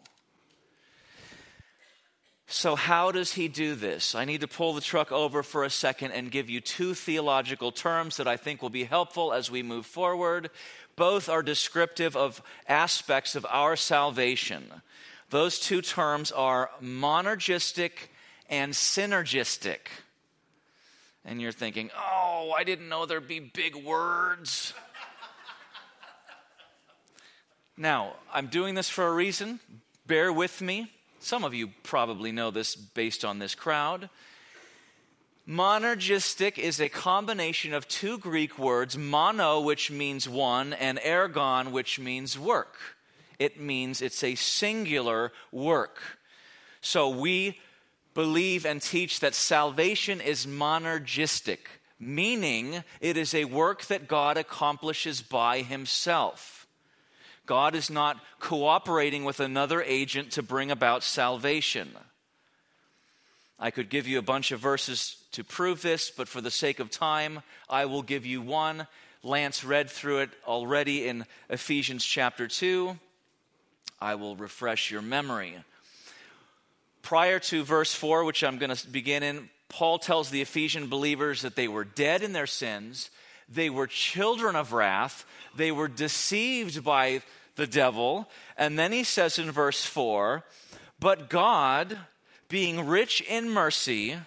So, 2.50 2.77
how 2.77 3.12
does 3.12 3.34
he 3.34 3.50
do 3.50 3.75
this? 3.75 4.16
I 4.16 4.24
need 4.24 4.39
to 4.39 4.48
pull 4.48 4.74
the 4.74 4.80
truck 4.80 5.12
over 5.12 5.44
for 5.44 5.66
a 5.66 5.70
second 5.70 6.12
and 6.12 6.32
give 6.32 6.50
you 6.50 6.62
two 6.62 6.94
theological 6.94 7.74
terms 7.74 8.16
that 8.18 8.27
I 8.27 8.38
think 8.38 8.62
will 8.62 8.70
be 8.70 8.86
helpful 8.86 9.34
as 9.34 9.51
we 9.51 9.62
move 9.63 9.86
forward. 9.86 10.50
Both 10.96 11.27
are 11.27 11.44
descriptive 11.44 12.16
of 12.16 12.42
aspects 12.66 13.36
of 13.36 13.46
our 13.50 13.75
salvation. 13.75 14.82
Those 15.30 15.60
two 15.60 15.82
terms 15.82 16.32
are 16.32 16.72
monergistic 16.82 17.92
and 18.50 18.72
synergistic. 18.72 19.89
And 21.25 21.42
you're 21.42 21.51
thinking, 21.51 21.92
oh, 21.98 22.56
I 22.58 22.63
didn't 22.63 22.88
know 22.88 23.06
there'd 23.06 23.27
be 23.27 23.42
big 23.42 23.75
words. 23.75 24.74
now, 27.75 28.13
I'm 28.34 28.48
doing 28.48 28.74
this 28.74 28.88
for 28.88 29.06
a 29.06 29.12
reason. 29.12 29.60
Bear 30.06 30.32
with 30.32 30.62
me. 30.62 30.94
Some 31.20 31.44
of 31.44 31.54
you 31.54 31.70
probably 31.84 32.32
know 32.32 32.52
this 32.52 32.76
based 32.76 33.26
on 33.26 33.40
this 33.40 33.56
crowd. 33.56 34.10
Monergistic 35.48 36.58
is 36.58 36.80
a 36.80 36.90
combination 36.90 37.74
of 37.74 37.88
two 37.88 38.18
Greek 38.18 38.60
words, 38.60 38.98
mono, 38.98 39.62
which 39.62 39.90
means 39.90 40.28
one, 40.28 40.74
and 40.74 41.00
ergon, 41.00 41.72
which 41.72 42.00
means 42.00 42.38
work. 42.38 42.78
It 43.40 43.60
means 43.60 44.02
it's 44.02 44.24
a 44.24 44.36
singular 44.36 45.32
work. 45.52 46.00
So 46.82 47.10
we 47.10 47.60
believe 48.14 48.66
and 48.66 48.82
teach 48.82 49.20
that 49.20 49.36
salvation 49.36 50.20
is 50.20 50.46
monergistic, 50.46 51.60
meaning 52.00 52.84
it 53.00 53.16
is 53.16 53.34
a 53.34 53.46
work 53.46 53.86
that 53.86 54.08
God 54.08 54.38
accomplishes 54.38 55.22
by 55.22 55.62
himself. 55.62 56.57
God 57.48 57.74
is 57.74 57.89
not 57.89 58.20
cooperating 58.39 59.24
with 59.24 59.39
another 59.39 59.82
agent 59.82 60.32
to 60.34 60.44
bring 60.44 60.70
about 60.70 61.01
salvation. 61.01 61.89
I 63.58 63.72
could 63.72 63.89
give 63.89 64.08
you 64.08 64.20
a 64.20 64.24
bunch 64.24 64.51
of 64.51 64.60
verses 64.60 65.18
to 65.32 65.44
prove 65.44 65.82
this, 65.82 66.12
but 66.12 66.27
for 66.27 66.42
the 66.42 66.51
sake 66.51 66.80
of 66.80 66.92
time, 66.92 67.42
I 67.68 67.86
will 67.86 68.04
give 68.04 68.25
you 68.25 68.42
one. 68.42 68.86
Lance 69.24 69.63
read 69.63 69.89
through 69.89 70.20
it 70.20 70.30
already 70.46 71.08
in 71.08 71.25
Ephesians 71.50 72.06
chapter 72.06 72.48
2. 72.48 73.00
I 74.00 74.16
will 74.16 74.36
refresh 74.36 74.92
your 74.92 75.01
memory. 75.01 75.56
Prior 77.01 77.39
to 77.39 77.63
verse 77.63 77.96
4, 77.96 78.25
which 78.25 78.44
I'm 78.44 78.58
going 78.58 78.75
to 78.75 78.88
begin 78.88 79.24
in, 79.24 79.50
Paul 79.70 79.98
tells 80.00 80.30
the 80.30 80.42
Ephesian 80.42 80.88
believers 80.88 81.42
that 81.42 81.56
they 81.56 81.68
were 81.68 81.84
dead 81.84 82.22
in 82.22 82.34
their 82.34 82.48
sins, 82.48 83.10
they 83.50 83.70
were 83.70 83.88
children 83.88 84.56
of 84.56 84.74
wrath, 84.74 85.25
they 85.56 85.72
were 85.72 85.88
deceived 85.88 86.84
by 86.84 87.22
the 87.56 87.68
devil. 87.68 88.30
And 88.58 88.77
then 88.77 88.92
he 88.92 89.04
says 89.04 89.38
in 89.39 89.51
verse 89.51 89.86
4 89.86 90.44
But 91.00 91.30
God, 91.30 91.98
being 92.50 92.88
rich 92.88 93.22
in 93.22 93.50
mercy, 93.50 94.18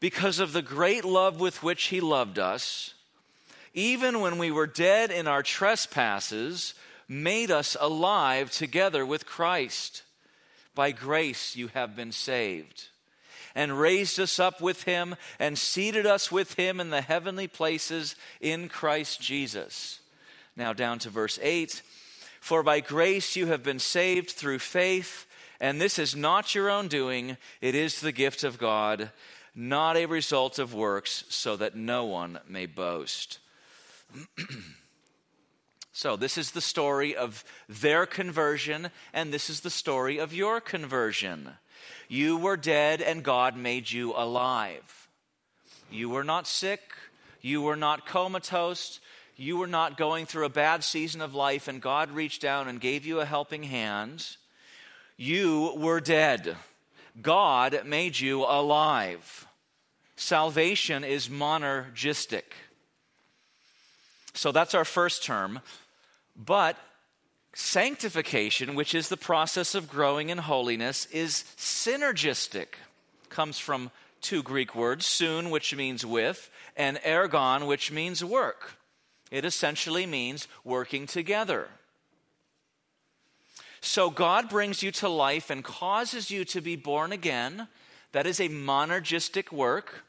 because 0.00 0.38
of 0.38 0.52
the 0.52 0.62
great 0.62 1.04
love 1.04 1.40
with 1.40 1.62
which 1.62 1.84
he 1.84 2.00
loved 2.00 2.38
us, 2.38 2.94
even 3.72 4.20
when 4.20 4.38
we 4.38 4.50
were 4.50 4.66
dead 4.66 5.10
in 5.10 5.26
our 5.26 5.42
trespasses, 5.42 6.74
made 7.08 7.50
us 7.50 7.76
alive 7.80 8.50
together 8.50 9.04
with 9.04 9.26
Christ. 9.26 10.02
By 10.74 10.92
grace 10.92 11.56
you 11.56 11.68
have 11.68 11.94
been 11.94 12.12
saved, 12.12 12.88
and 13.54 13.78
raised 13.78 14.18
us 14.18 14.38
up 14.38 14.60
with 14.60 14.84
him, 14.84 15.16
and 15.38 15.58
seated 15.58 16.06
us 16.06 16.32
with 16.32 16.54
him 16.54 16.80
in 16.80 16.90
the 16.90 17.00
heavenly 17.00 17.46
places 17.46 18.16
in 18.40 18.68
Christ 18.68 19.20
Jesus. 19.20 20.00
Now 20.56 20.72
down 20.72 20.98
to 21.00 21.10
verse 21.10 21.38
8 21.42 21.82
For 22.40 22.62
by 22.62 22.80
grace 22.80 23.36
you 23.36 23.46
have 23.46 23.62
been 23.62 23.78
saved 23.78 24.30
through 24.30 24.60
faith 24.60 25.26
and 25.60 25.80
this 25.80 25.98
is 25.98 26.16
not 26.16 26.54
your 26.54 26.70
own 26.70 26.88
doing, 26.88 27.36
it 27.60 27.74
is 27.74 28.00
the 28.00 28.12
gift 28.12 28.44
of 28.44 28.58
God, 28.58 29.10
not 29.54 29.96
a 29.96 30.06
result 30.06 30.58
of 30.58 30.74
works, 30.74 31.24
so 31.28 31.56
that 31.56 31.76
no 31.76 32.04
one 32.04 32.40
may 32.48 32.66
boast. 32.66 33.38
so, 35.92 36.16
this 36.16 36.36
is 36.36 36.50
the 36.50 36.60
story 36.60 37.14
of 37.16 37.44
their 37.68 38.04
conversion, 38.04 38.90
and 39.12 39.32
this 39.32 39.48
is 39.48 39.60
the 39.60 39.70
story 39.70 40.18
of 40.18 40.34
your 40.34 40.60
conversion. 40.60 41.52
You 42.08 42.36
were 42.36 42.56
dead, 42.56 43.00
and 43.00 43.22
God 43.22 43.56
made 43.56 43.90
you 43.90 44.12
alive. 44.16 45.08
You 45.90 46.10
were 46.10 46.24
not 46.24 46.46
sick, 46.46 46.80
you 47.40 47.62
were 47.62 47.76
not 47.76 48.06
comatose, 48.06 49.00
you 49.36 49.56
were 49.56 49.66
not 49.66 49.96
going 49.96 50.26
through 50.26 50.44
a 50.44 50.50
bad 50.50 50.84
season 50.84 51.20
of 51.20 51.34
life, 51.34 51.68
and 51.68 51.80
God 51.80 52.10
reached 52.10 52.42
down 52.42 52.68
and 52.68 52.80
gave 52.80 53.04
you 53.04 53.20
a 53.20 53.24
helping 53.24 53.64
hand. 53.64 54.36
You 55.16 55.74
were 55.76 56.00
dead. 56.00 56.56
God 57.20 57.82
made 57.84 58.18
you 58.18 58.44
alive. 58.44 59.46
Salvation 60.16 61.04
is 61.04 61.28
monergistic. 61.28 62.42
So 64.34 64.52
that's 64.52 64.74
our 64.74 64.84
first 64.84 65.24
term. 65.24 65.60
But 66.36 66.76
sanctification, 67.54 68.74
which 68.74 68.94
is 68.94 69.08
the 69.08 69.16
process 69.16 69.74
of 69.74 69.88
growing 69.88 70.30
in 70.30 70.38
holiness, 70.38 71.06
is 71.06 71.44
synergistic. 71.56 72.74
Comes 73.28 73.58
from 73.58 73.90
two 74.20 74.42
Greek 74.42 74.74
words, 74.74 75.06
soon, 75.06 75.50
which 75.50 75.74
means 75.74 76.04
with, 76.04 76.50
and 76.76 76.98
ergon, 76.98 77.66
which 77.66 77.92
means 77.92 78.24
work. 78.24 78.78
It 79.30 79.44
essentially 79.44 80.06
means 80.06 80.48
working 80.64 81.06
together. 81.06 81.68
So 83.80 84.08
God 84.08 84.48
brings 84.48 84.82
you 84.82 84.90
to 84.92 85.08
life 85.08 85.50
and 85.50 85.62
causes 85.62 86.30
you 86.30 86.44
to 86.46 86.60
be 86.60 86.74
born 86.74 87.12
again. 87.12 87.68
That 88.12 88.26
is 88.26 88.40
a 88.40 88.48
monergistic 88.48 89.52
work. 89.52 90.04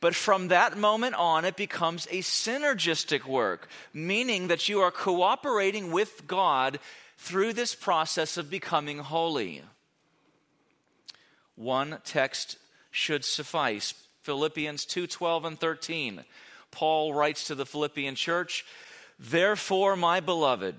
But 0.00 0.14
from 0.14 0.48
that 0.48 0.76
moment 0.76 1.14
on, 1.14 1.44
it 1.44 1.56
becomes 1.56 2.06
a 2.06 2.18
synergistic 2.18 3.24
work, 3.24 3.68
meaning 3.94 4.48
that 4.48 4.68
you 4.68 4.80
are 4.80 4.90
cooperating 4.90 5.90
with 5.90 6.26
God 6.26 6.78
through 7.16 7.54
this 7.54 7.74
process 7.74 8.36
of 8.36 8.50
becoming 8.50 8.98
holy. 8.98 9.62
One 11.54 11.98
text 12.04 12.58
should 12.90 13.24
suffice 13.24 13.94
Philippians 14.22 14.84
2 14.84 15.06
12 15.06 15.44
and 15.44 15.60
13. 15.60 16.24
Paul 16.70 17.14
writes 17.14 17.46
to 17.46 17.54
the 17.54 17.64
Philippian 17.64 18.14
church, 18.16 18.66
Therefore, 19.18 19.96
my 19.96 20.20
beloved, 20.20 20.74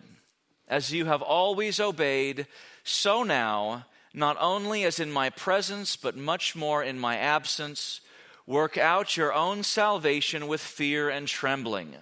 as 0.67 0.93
you 0.93 1.06
have 1.06 1.23
always 1.23 1.80
obeyed, 1.80 2.45
so 2.84 3.23
now, 3.23 3.86
not 4.13 4.38
only 4.39 4.84
as 4.84 4.99
in 4.99 5.12
my 5.12 5.30
presence, 5.32 5.95
but 5.95 6.15
much 6.15 6.56
more 6.56 6.84
in 6.84 6.99
my 6.99 7.17
absence, 7.17 8.01
work 8.48 8.78
out 8.78 9.18
your 9.18 9.34
own 9.34 9.62
salvation 9.62 10.48
with 10.48 10.62
fear 10.62 11.10
and 11.10 11.28
trembling. 11.28 11.94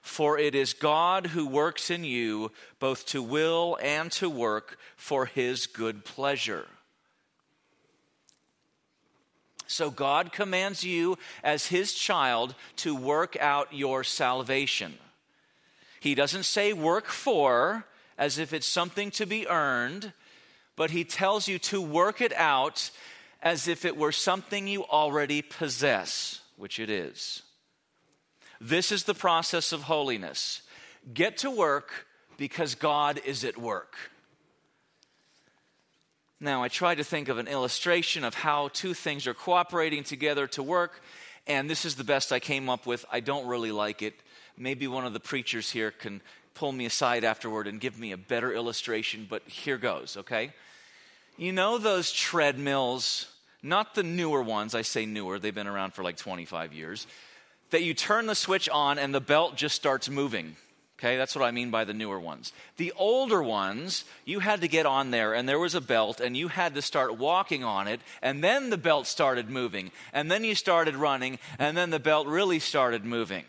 For 0.00 0.38
it 0.38 0.54
is 0.54 0.72
God 0.72 1.28
who 1.28 1.46
works 1.46 1.90
in 1.90 2.02
you 2.04 2.50
both 2.78 3.06
to 3.06 3.22
will 3.22 3.76
and 3.82 4.10
to 4.12 4.30
work 4.30 4.78
for 4.96 5.26
his 5.26 5.66
good 5.66 6.04
pleasure. 6.04 6.66
So 9.66 9.90
God 9.90 10.32
commands 10.32 10.84
you 10.84 11.18
as 11.42 11.66
his 11.66 11.92
child 11.92 12.54
to 12.76 12.94
work 12.94 13.36
out 13.40 13.72
your 13.72 14.04
salvation. 14.04 14.94
He 16.00 16.14
doesn't 16.14 16.44
say 16.44 16.72
work 16.72 17.06
for 17.06 17.84
as 18.16 18.38
if 18.38 18.52
it's 18.52 18.66
something 18.66 19.10
to 19.10 19.26
be 19.26 19.48
earned, 19.48 20.12
but 20.76 20.92
he 20.92 21.04
tells 21.04 21.48
you 21.48 21.58
to 21.58 21.80
work 21.82 22.20
it 22.20 22.32
out 22.34 22.90
as 23.46 23.68
if 23.68 23.84
it 23.84 23.96
were 23.96 24.10
something 24.10 24.66
you 24.66 24.84
already 24.84 25.40
possess, 25.40 26.40
which 26.56 26.80
it 26.80 26.90
is. 26.90 27.42
This 28.60 28.90
is 28.90 29.04
the 29.04 29.14
process 29.14 29.70
of 29.70 29.82
holiness. 29.82 30.62
Get 31.14 31.38
to 31.38 31.50
work 31.52 32.06
because 32.36 32.74
God 32.74 33.20
is 33.24 33.44
at 33.44 33.56
work. 33.56 33.94
Now, 36.40 36.64
I 36.64 36.68
tried 36.68 36.96
to 36.96 37.04
think 37.04 37.28
of 37.28 37.38
an 37.38 37.46
illustration 37.46 38.24
of 38.24 38.34
how 38.34 38.66
two 38.72 38.94
things 38.94 39.28
are 39.28 39.34
cooperating 39.34 40.02
together 40.02 40.48
to 40.48 40.62
work, 40.64 41.00
and 41.46 41.70
this 41.70 41.84
is 41.84 41.94
the 41.94 42.02
best 42.02 42.32
I 42.32 42.40
came 42.40 42.68
up 42.68 42.84
with. 42.84 43.04
I 43.12 43.20
don't 43.20 43.46
really 43.46 43.70
like 43.70 44.02
it 44.02 44.14
maybe 44.56 44.88
one 44.88 45.06
of 45.06 45.12
the 45.12 45.20
preachers 45.20 45.70
here 45.70 45.90
can 45.90 46.20
pull 46.54 46.72
me 46.72 46.86
aside 46.86 47.24
afterward 47.24 47.66
and 47.66 47.80
give 47.80 47.98
me 47.98 48.12
a 48.12 48.16
better 48.16 48.52
illustration, 48.52 49.26
but 49.28 49.42
here 49.46 49.76
goes, 49.76 50.16
okay? 50.16 50.52
You 51.36 51.52
know 51.52 51.78
those 51.78 52.10
treadmills, 52.10 53.28
not 53.66 53.94
the 53.94 54.02
newer 54.02 54.42
ones, 54.42 54.74
I 54.74 54.82
say 54.82 55.04
newer, 55.04 55.38
they've 55.38 55.54
been 55.54 55.66
around 55.66 55.92
for 55.92 56.02
like 56.02 56.16
25 56.16 56.72
years, 56.72 57.06
that 57.70 57.82
you 57.82 57.94
turn 57.94 58.26
the 58.26 58.34
switch 58.34 58.68
on 58.68 58.98
and 58.98 59.14
the 59.14 59.20
belt 59.20 59.56
just 59.56 59.74
starts 59.74 60.08
moving. 60.08 60.56
Okay, 60.98 61.18
that's 61.18 61.36
what 61.36 61.44
I 61.44 61.50
mean 61.50 61.70
by 61.70 61.84
the 61.84 61.92
newer 61.92 62.18
ones. 62.18 62.54
The 62.78 62.92
older 62.96 63.42
ones, 63.42 64.06
you 64.24 64.40
had 64.40 64.62
to 64.62 64.68
get 64.68 64.86
on 64.86 65.10
there 65.10 65.34
and 65.34 65.46
there 65.46 65.58
was 65.58 65.74
a 65.74 65.80
belt 65.80 66.20
and 66.20 66.34
you 66.34 66.48
had 66.48 66.74
to 66.74 66.80
start 66.80 67.18
walking 67.18 67.64
on 67.64 67.86
it 67.86 68.00
and 68.22 68.42
then 68.42 68.70
the 68.70 68.78
belt 68.78 69.06
started 69.06 69.50
moving 69.50 69.90
and 70.14 70.30
then 70.30 70.42
you 70.42 70.54
started 70.54 70.96
running 70.96 71.38
and 71.58 71.76
then 71.76 71.90
the 71.90 72.00
belt 72.00 72.26
really 72.26 72.58
started 72.58 73.04
moving. 73.04 73.44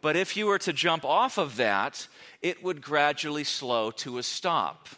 But 0.00 0.16
if 0.16 0.38
you 0.38 0.46
were 0.46 0.58
to 0.60 0.72
jump 0.72 1.04
off 1.04 1.36
of 1.36 1.56
that, 1.56 2.08
it 2.40 2.62
would 2.62 2.80
gradually 2.80 3.44
slow 3.44 3.90
to 3.90 4.16
a 4.16 4.22
stop. 4.22 4.88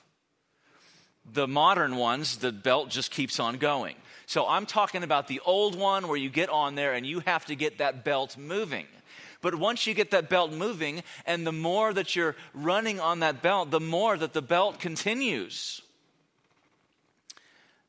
The 1.33 1.49
modern 1.49 1.97
ones, 1.97 2.39
the 2.39 2.53
belt 2.53 2.91
just 2.91 3.11
keeps 3.11 3.39
on 3.39 3.59
going. 3.59 3.97
So 4.27 4.47
I'm 4.47 4.67
talking 4.67 5.03
about 5.03 5.29
the 5.29 5.41
old 5.45 5.75
one 5.75 6.09
where 6.09 6.17
you 6.17 6.29
get 6.29 6.51
on 6.51 6.75
there 6.75 6.93
and 6.93 7.07
you 7.07 7.21
have 7.21 7.47
to 7.47 7.57
get 7.57 7.79
that 7.79 8.05
belt 8.05 8.37
moving. 8.37 8.87
But 9.41 9.55
once 9.55 9.87
you 9.87 9.95
get 9.95 10.11
that 10.11 10.29
belt 10.29 10.53
moving, 10.53 11.03
and 11.25 11.47
the 11.47 11.53
more 11.53 11.93
that 11.93 12.17
you're 12.17 12.35
running 12.53 12.99
on 12.99 13.21
that 13.21 13.41
belt, 13.41 13.71
the 13.71 13.81
more 13.81 14.17
that 14.17 14.33
the 14.33 14.43
belt 14.43 14.81
continues. 14.81 15.81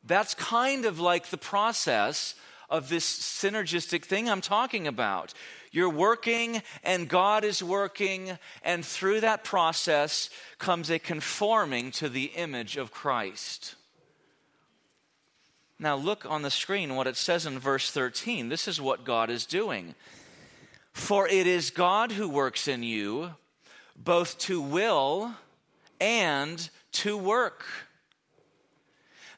That's 0.05 0.33
kind 0.35 0.85
of 0.85 0.99
like 0.99 1.27
the 1.27 1.37
process 1.37 2.35
of 2.69 2.89
this 2.89 3.05
synergistic 3.05 4.03
thing 4.03 4.29
I'm 4.29 4.41
talking 4.41 4.87
about. 4.87 5.33
You're 5.71 5.89
working 5.89 6.61
and 6.83 7.07
God 7.07 7.43
is 7.43 7.61
working, 7.61 8.37
and 8.63 8.83
through 8.85 9.21
that 9.21 9.43
process 9.43 10.29
comes 10.57 10.89
a 10.89 10.99
conforming 10.99 11.91
to 11.91 12.09
the 12.09 12.25
image 12.35 12.77
of 12.77 12.91
Christ. 12.91 13.75
Now, 15.79 15.95
look 15.95 16.25
on 16.25 16.41
the 16.41 16.51
screen 16.51 16.95
what 16.95 17.07
it 17.07 17.15
says 17.15 17.45
in 17.45 17.57
verse 17.57 17.89
13. 17.89 18.49
This 18.49 18.67
is 18.67 18.81
what 18.81 19.05
God 19.05 19.29
is 19.29 19.45
doing. 19.45 19.95
For 20.91 21.27
it 21.27 21.47
is 21.47 21.69
God 21.69 22.11
who 22.11 22.27
works 22.27 22.67
in 22.67 22.83
you 22.83 23.31
both 23.95 24.37
to 24.39 24.61
will 24.61 25.35
and 25.99 26.69
to 26.91 27.17
work. 27.17 27.65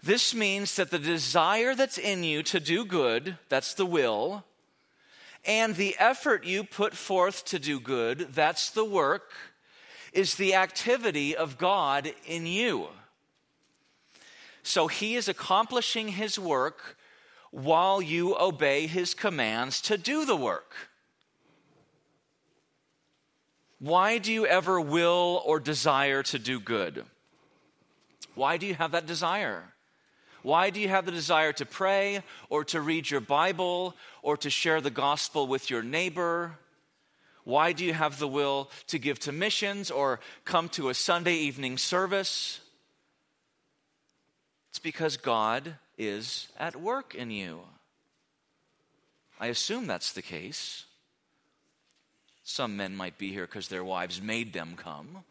This 0.04 0.34
means 0.34 0.76
that 0.76 0.89
the 0.89 1.00
desire 1.00 1.76
that's 1.76 1.98
in 1.98 2.24
you 2.24 2.41
to 2.44 2.60
do 2.60 2.86
good, 2.86 3.38
that's 3.50 3.74
the 3.74 3.86
will, 3.86 4.44
and 5.45 5.75
the 5.75 5.95
effort 5.99 6.45
you 6.45 6.63
put 6.63 6.93
forth 6.93 7.45
to 7.45 7.60
do 7.60 7.80
good, 7.80 8.34
that's 8.34 8.69
the 8.69 8.86
work, 8.86 9.32
is 10.13 10.36
the 10.36 10.56
activity 10.56 11.36
of 11.36 11.58
God 11.58 12.13
in 12.25 12.45
you. 12.45 12.88
So 14.63 14.88
he 14.88 15.15
is 15.15 15.27
accomplishing 15.27 16.10
his 16.10 16.38
work 16.38 16.97
while 17.49 18.01
you 18.01 18.38
obey 18.39 18.88
his 18.88 19.13
commands 19.13 19.82
to 19.82 19.97
do 19.97 20.25
the 20.25 20.36
work. 20.36 20.73
Why 23.80 24.19
do 24.19 24.32
you 24.32 24.45
ever 24.45 24.80
will 24.80 25.41
or 25.43 25.60
desire 25.60 26.21
to 26.23 26.38
do 26.38 26.60
good? 26.60 27.04
Why 28.36 28.58
do 28.58 28.67
you 28.67 28.75
have 28.75 28.91
that 28.91 29.08
desire? 29.08 29.73
Why 30.43 30.69
do 30.69 30.80
you 30.80 30.89
have 30.89 31.06
the 31.06 31.12
desire 31.12 31.54
to 31.54 31.65
pray 31.65 32.23
or 32.49 32.63
to 32.65 32.82
read 32.82 33.10
your 33.10 33.21
Bible 33.21 33.95
or 34.21 34.38
to 34.38 34.49
share 34.49 34.82
the 34.82 34.89
gospel 34.89 35.47
with 35.47 35.69
your 35.69 35.84
neighbor? 35.84 36.58
Why 37.43 37.73
do 37.73 37.86
you 37.86 37.93
have 37.93 38.19
the 38.19 38.27
will 38.27 38.69
to 38.88 38.99
give 38.99 39.19
to 39.19 39.32
missions 39.32 39.91
or 39.91 40.19
come 40.45 40.69
to 40.69 40.89
a 40.89 40.93
Sunday 40.93 41.36
evening 41.36 41.77
service? 41.77 42.60
It's 44.69 44.80
because 44.80 45.17
God 45.17 45.75
is 45.97 46.47
at 46.60 46.75
work 46.75 47.13
in 47.13 47.30
you. 47.30 47.62
I 49.39 49.47
assume 49.47 49.88
that's 49.88 50.13
the 50.13 50.21
case. 50.21 50.86
Some 52.43 52.77
men 52.77 52.95
might 52.95 53.17
be 53.17 53.32
here 53.32 53.45
because 53.45 53.67
their 53.67 53.84
wives 53.84 54.21
made 54.21 54.54
them 54.54 54.73
come. 54.75 55.23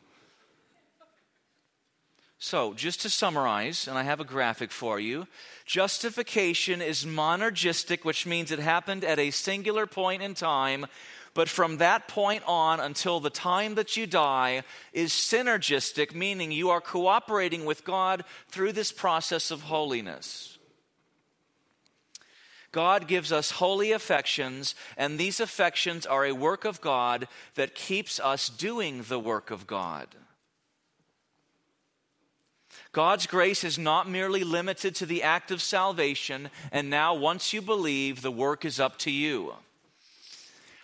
So, 2.42 2.72
just 2.72 3.02
to 3.02 3.10
summarize, 3.10 3.86
and 3.86 3.98
I 3.98 4.02
have 4.02 4.18
a 4.18 4.24
graphic 4.24 4.70
for 4.70 4.98
you 4.98 5.26
justification 5.66 6.80
is 6.80 7.04
monergistic, 7.04 8.02
which 8.02 8.24
means 8.24 8.50
it 8.50 8.58
happened 8.58 9.04
at 9.04 9.18
a 9.18 9.30
singular 9.30 9.86
point 9.86 10.22
in 10.22 10.32
time, 10.32 10.86
but 11.34 11.50
from 11.50 11.76
that 11.76 12.08
point 12.08 12.42
on 12.46 12.80
until 12.80 13.20
the 13.20 13.28
time 13.28 13.74
that 13.74 13.94
you 13.94 14.06
die 14.06 14.62
is 14.94 15.12
synergistic, 15.12 16.14
meaning 16.14 16.50
you 16.50 16.70
are 16.70 16.80
cooperating 16.80 17.66
with 17.66 17.84
God 17.84 18.24
through 18.48 18.72
this 18.72 18.90
process 18.90 19.50
of 19.50 19.64
holiness. 19.64 20.56
God 22.72 23.06
gives 23.06 23.32
us 23.32 23.50
holy 23.50 23.92
affections, 23.92 24.74
and 24.96 25.18
these 25.18 25.40
affections 25.40 26.06
are 26.06 26.24
a 26.24 26.32
work 26.32 26.64
of 26.64 26.80
God 26.80 27.28
that 27.54 27.74
keeps 27.74 28.18
us 28.18 28.48
doing 28.48 29.02
the 29.02 29.20
work 29.20 29.50
of 29.50 29.66
God. 29.66 30.08
God's 32.92 33.26
grace 33.26 33.62
is 33.62 33.78
not 33.78 34.08
merely 34.08 34.42
limited 34.42 34.96
to 34.96 35.06
the 35.06 35.22
act 35.22 35.50
of 35.50 35.62
salvation, 35.62 36.50
and 36.72 36.90
now 36.90 37.14
once 37.14 37.52
you 37.52 37.62
believe, 37.62 38.20
the 38.20 38.32
work 38.32 38.64
is 38.64 38.80
up 38.80 38.98
to 39.00 39.10
you. 39.12 39.54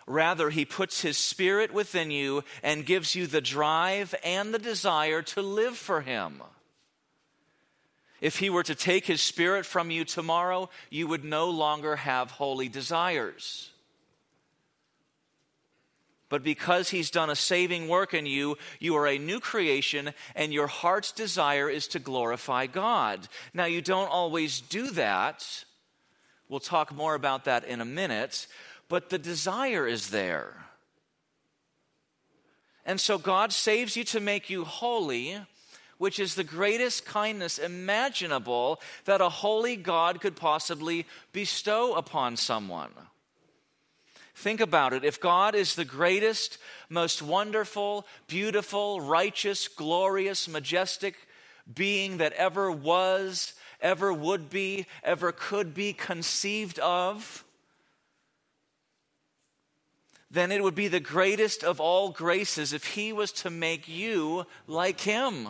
Rather, 0.07 0.51
He 0.51 0.64
puts 0.64 1.01
His 1.01 1.19
Spirit 1.19 1.75
within 1.75 2.12
you 2.12 2.45
and 2.62 2.87
gives 2.87 3.16
you 3.16 3.27
the 3.27 3.40
drive 3.40 4.14
and 4.25 4.55
the 4.55 4.59
desire 4.59 5.21
to 5.23 5.42
live 5.42 5.77
for 5.77 6.03
Him. 6.03 6.42
If 8.21 8.38
He 8.38 8.51
were 8.51 8.62
to 8.62 8.77
take 8.77 9.07
His 9.07 9.21
Spirit 9.21 9.66
from 9.66 9.90
you 9.90 10.05
tomorrow, 10.05 10.71
you 10.90 11.09
would 11.09 11.25
no 11.25 11.51
longer 11.51 11.97
have 11.97 12.31
holy 12.31 12.69
desires. 12.69 13.71
But 16.28 16.42
because 16.42 16.90
he's 16.90 17.10
done 17.10 17.30
a 17.30 17.36
saving 17.36 17.86
work 17.88 18.12
in 18.12 18.26
you, 18.26 18.56
you 18.80 18.96
are 18.96 19.06
a 19.06 19.18
new 19.18 19.38
creation, 19.38 20.12
and 20.34 20.52
your 20.52 20.66
heart's 20.66 21.12
desire 21.12 21.70
is 21.70 21.86
to 21.88 22.00
glorify 22.00 22.66
God. 22.66 23.28
Now, 23.54 23.66
you 23.66 23.80
don't 23.80 24.10
always 24.10 24.60
do 24.60 24.90
that. 24.92 25.64
We'll 26.48 26.60
talk 26.60 26.92
more 26.92 27.14
about 27.14 27.44
that 27.44 27.64
in 27.64 27.80
a 27.80 27.84
minute, 27.84 28.48
but 28.88 29.08
the 29.08 29.18
desire 29.18 29.86
is 29.86 30.10
there. 30.10 30.66
And 32.84 33.00
so, 33.00 33.18
God 33.18 33.52
saves 33.52 33.96
you 33.96 34.02
to 34.04 34.20
make 34.20 34.50
you 34.50 34.64
holy, 34.64 35.38
which 35.98 36.18
is 36.18 36.34
the 36.34 36.44
greatest 36.44 37.04
kindness 37.04 37.58
imaginable 37.58 38.80
that 39.04 39.20
a 39.20 39.28
holy 39.28 39.76
God 39.76 40.20
could 40.20 40.34
possibly 40.34 41.06
bestow 41.32 41.94
upon 41.94 42.36
someone. 42.36 42.90
Think 44.37 44.61
about 44.61 44.92
it. 44.92 45.03
If 45.03 45.18
God 45.18 45.55
is 45.55 45.75
the 45.75 45.85
greatest, 45.87 46.59
most 46.90 47.22
wonderful, 47.22 48.07
beautiful, 48.29 49.01
righteous, 49.01 49.66
glorious, 49.66 50.46
majestic 50.46 51.16
being 51.72 52.18
that 52.18 52.35
ever 52.35 52.70
was, 52.70 53.55
ever 53.81 54.12
would 54.12 54.51
be, 54.51 54.85
ever 55.03 55.33
could 55.33 55.72
be 55.72 55.94
conceived 55.94 56.79
of, 56.81 57.44
then 60.31 60.53
it 60.53 60.62
would 60.62 60.75
be 60.75 60.88
the 60.88 61.01
greatest 61.01 61.64
of 61.64 61.81
all 61.81 62.11
graces 62.11 62.75
if 62.75 62.88
He 62.88 63.14
was 63.14 63.33
to 63.33 63.49
make 63.49 63.88
you 63.88 64.44
like 64.66 65.01
Him. 65.01 65.49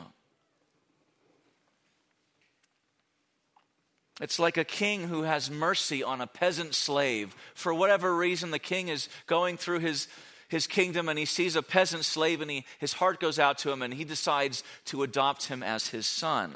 It's 4.21 4.39
like 4.39 4.57
a 4.57 4.65
king 4.65 5.09
who 5.09 5.23
has 5.23 5.51
mercy 5.51 6.03
on 6.03 6.21
a 6.21 6.27
peasant 6.27 6.75
slave. 6.75 7.35
For 7.55 7.75
whatever 7.75 8.17
reason, 8.17 8.51
the 8.51 8.59
king 8.59 8.89
is 8.89 9.09
going 9.27 9.59
through 9.59 9.81
his, 9.81 10.09
his 10.49 10.67
kingdom 10.67 11.09
and 11.09 11.19
he 11.19 11.27
sees 11.27 11.55
a 11.55 11.63
peasant 11.63 12.05
slave 12.05 12.41
and 12.41 12.51
he, 12.51 12.65
his 12.79 12.95
heart 12.95 13.21
goes 13.21 13.39
out 13.39 13.59
to 13.59 13.71
him 13.71 13.83
and 13.83 13.93
he 13.93 14.05
decides 14.05 14.65
to 14.87 15.03
adopt 15.03 15.49
him 15.49 15.63
as 15.63 15.89
his 15.89 16.07
son. 16.07 16.55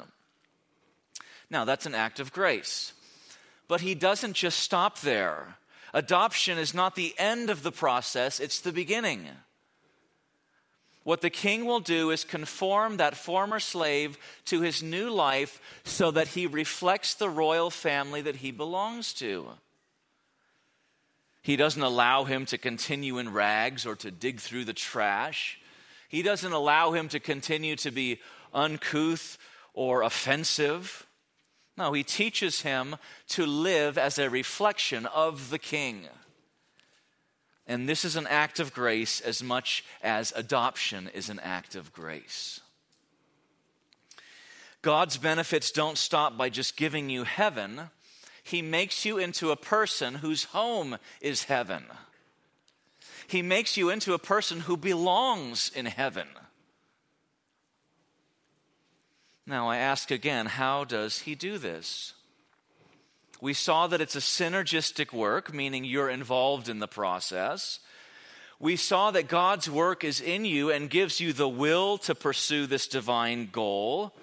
Now, 1.51 1.65
that's 1.65 1.85
an 1.85 1.93
act 1.93 2.19
of 2.19 2.33
grace. 2.33 2.93
But 3.67 3.81
he 3.81 3.93
doesn't 3.93 4.33
just 4.33 4.59
stop 4.59 4.99
there. 5.01 5.57
Adoption 5.93 6.57
is 6.57 6.73
not 6.73 6.95
the 6.95 7.13
end 7.17 7.49
of 7.49 7.63
the 7.63 7.71
process, 7.71 8.39
it's 8.39 8.61
the 8.61 8.71
beginning. 8.71 9.27
What 11.03 11.21
the 11.21 11.31
king 11.31 11.65
will 11.65 11.79
do 11.79 12.11
is 12.11 12.23
conform 12.23 12.97
that 12.97 13.17
former 13.17 13.59
slave 13.59 14.17
to 14.45 14.61
his 14.61 14.83
new 14.83 15.09
life 15.09 15.59
so 15.83 16.11
that 16.11 16.29
he 16.29 16.45
reflects 16.45 17.15
the 17.15 17.29
royal 17.29 17.71
family 17.71 18.21
that 18.21 18.37
he 18.37 18.51
belongs 18.51 19.13
to. 19.15 19.47
He 21.41 21.55
doesn't 21.55 21.81
allow 21.81 22.25
him 22.25 22.45
to 22.45 22.57
continue 22.57 23.17
in 23.17 23.33
rags 23.33 23.85
or 23.85 23.95
to 23.95 24.11
dig 24.11 24.39
through 24.39 24.65
the 24.65 24.73
trash. 24.73 25.59
He 26.07 26.21
doesn't 26.21 26.53
allow 26.53 26.91
him 26.91 27.07
to 27.09 27.19
continue 27.19 27.75
to 27.77 27.89
be 27.89 28.19
uncouth 28.53 29.39
or 29.73 30.03
offensive. 30.03 31.07
No, 31.77 31.93
he 31.93 32.03
teaches 32.03 32.61
him 32.61 32.97
to 33.29 33.47
live 33.47 33.97
as 33.97 34.19
a 34.19 34.29
reflection 34.29 35.07
of 35.07 35.49
the 35.49 35.57
king. 35.57 36.07
And 37.67 37.87
this 37.87 38.03
is 38.03 38.15
an 38.15 38.27
act 38.27 38.59
of 38.59 38.73
grace 38.73 39.21
as 39.21 39.43
much 39.43 39.83
as 40.01 40.33
adoption 40.35 41.09
is 41.13 41.29
an 41.29 41.39
act 41.39 41.75
of 41.75 41.93
grace. 41.93 42.59
God's 44.81 45.17
benefits 45.17 45.71
don't 45.71 45.97
stop 45.97 46.37
by 46.37 46.49
just 46.49 46.75
giving 46.75 47.09
you 47.09 47.23
heaven, 47.23 47.89
He 48.43 48.61
makes 48.61 49.05
you 49.05 49.19
into 49.19 49.51
a 49.51 49.55
person 49.55 50.15
whose 50.15 50.45
home 50.45 50.97
is 51.21 51.43
heaven. 51.43 51.85
He 53.27 53.41
makes 53.41 53.77
you 53.77 53.89
into 53.89 54.13
a 54.13 54.19
person 54.19 54.61
who 54.61 54.75
belongs 54.75 55.71
in 55.73 55.85
heaven. 55.85 56.27
Now, 59.45 59.69
I 59.69 59.77
ask 59.77 60.11
again, 60.11 60.47
how 60.47 60.83
does 60.83 61.19
He 61.19 61.35
do 61.35 61.57
this? 61.57 62.13
We 63.41 63.55
saw 63.55 63.87
that 63.87 64.01
it's 64.01 64.15
a 64.15 64.19
synergistic 64.19 65.11
work, 65.11 65.51
meaning 65.51 65.83
you're 65.83 66.09
involved 66.09 66.69
in 66.69 66.77
the 66.77 66.87
process. 66.87 67.79
We 68.59 68.75
saw 68.75 69.09
that 69.09 69.27
God's 69.27 69.67
work 69.67 70.03
is 70.03 70.21
in 70.21 70.45
you 70.45 70.69
and 70.69 70.91
gives 70.91 71.19
you 71.19 71.33
the 71.33 71.49
will 71.49 71.97
to 71.99 72.13
pursue 72.13 72.67
this 72.67 72.87
divine 72.87 73.49
goal. 73.51 74.13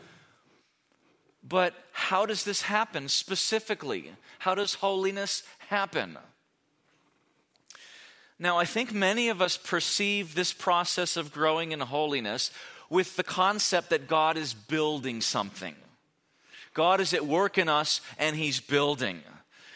But 1.43 1.75
how 1.91 2.27
does 2.27 2.45
this 2.45 2.63
happen 2.63 3.09
specifically? 3.09 4.13
How 4.39 4.55
does 4.55 4.75
holiness 4.75 5.43
happen? 5.69 6.17
Now, 8.39 8.57
I 8.57 8.67
think 8.67 8.95
many 8.95 9.31
of 9.31 9.43
us 9.43 9.57
perceive 9.57 10.37
this 10.37 10.53
process 10.53 11.17
of 11.17 11.33
growing 11.33 11.73
in 11.73 11.81
holiness 11.81 12.53
with 12.89 13.17
the 13.17 13.25
concept 13.25 13.91
that 13.91 14.07
God 14.07 14.37
is 14.37 14.55
building 14.55 15.21
something. 15.21 15.75
God 16.79 17.01
is 17.01 17.13
at 17.13 17.27
work 17.27 17.59
in 17.59 17.69
us 17.69 18.01
and 18.21 18.37
He's 18.37 18.61
building. 18.61 19.21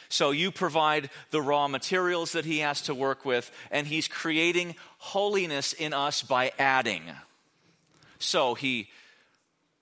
So 0.09 0.31
you 0.31 0.53
provide 0.53 1.11
the 1.33 1.43
raw 1.43 1.67
materials 1.67 2.31
that 2.31 2.45
He 2.45 2.61
has 2.61 2.83
to 2.83 2.95
work 2.95 3.25
with, 3.25 3.51
and 3.73 3.89
He's 3.89 4.07
creating 4.07 4.77
holiness 4.99 5.73
in 5.73 5.95
us 5.95 6.23
by 6.23 6.53
adding. 6.61 7.03
So 8.21 8.55
He 8.55 8.89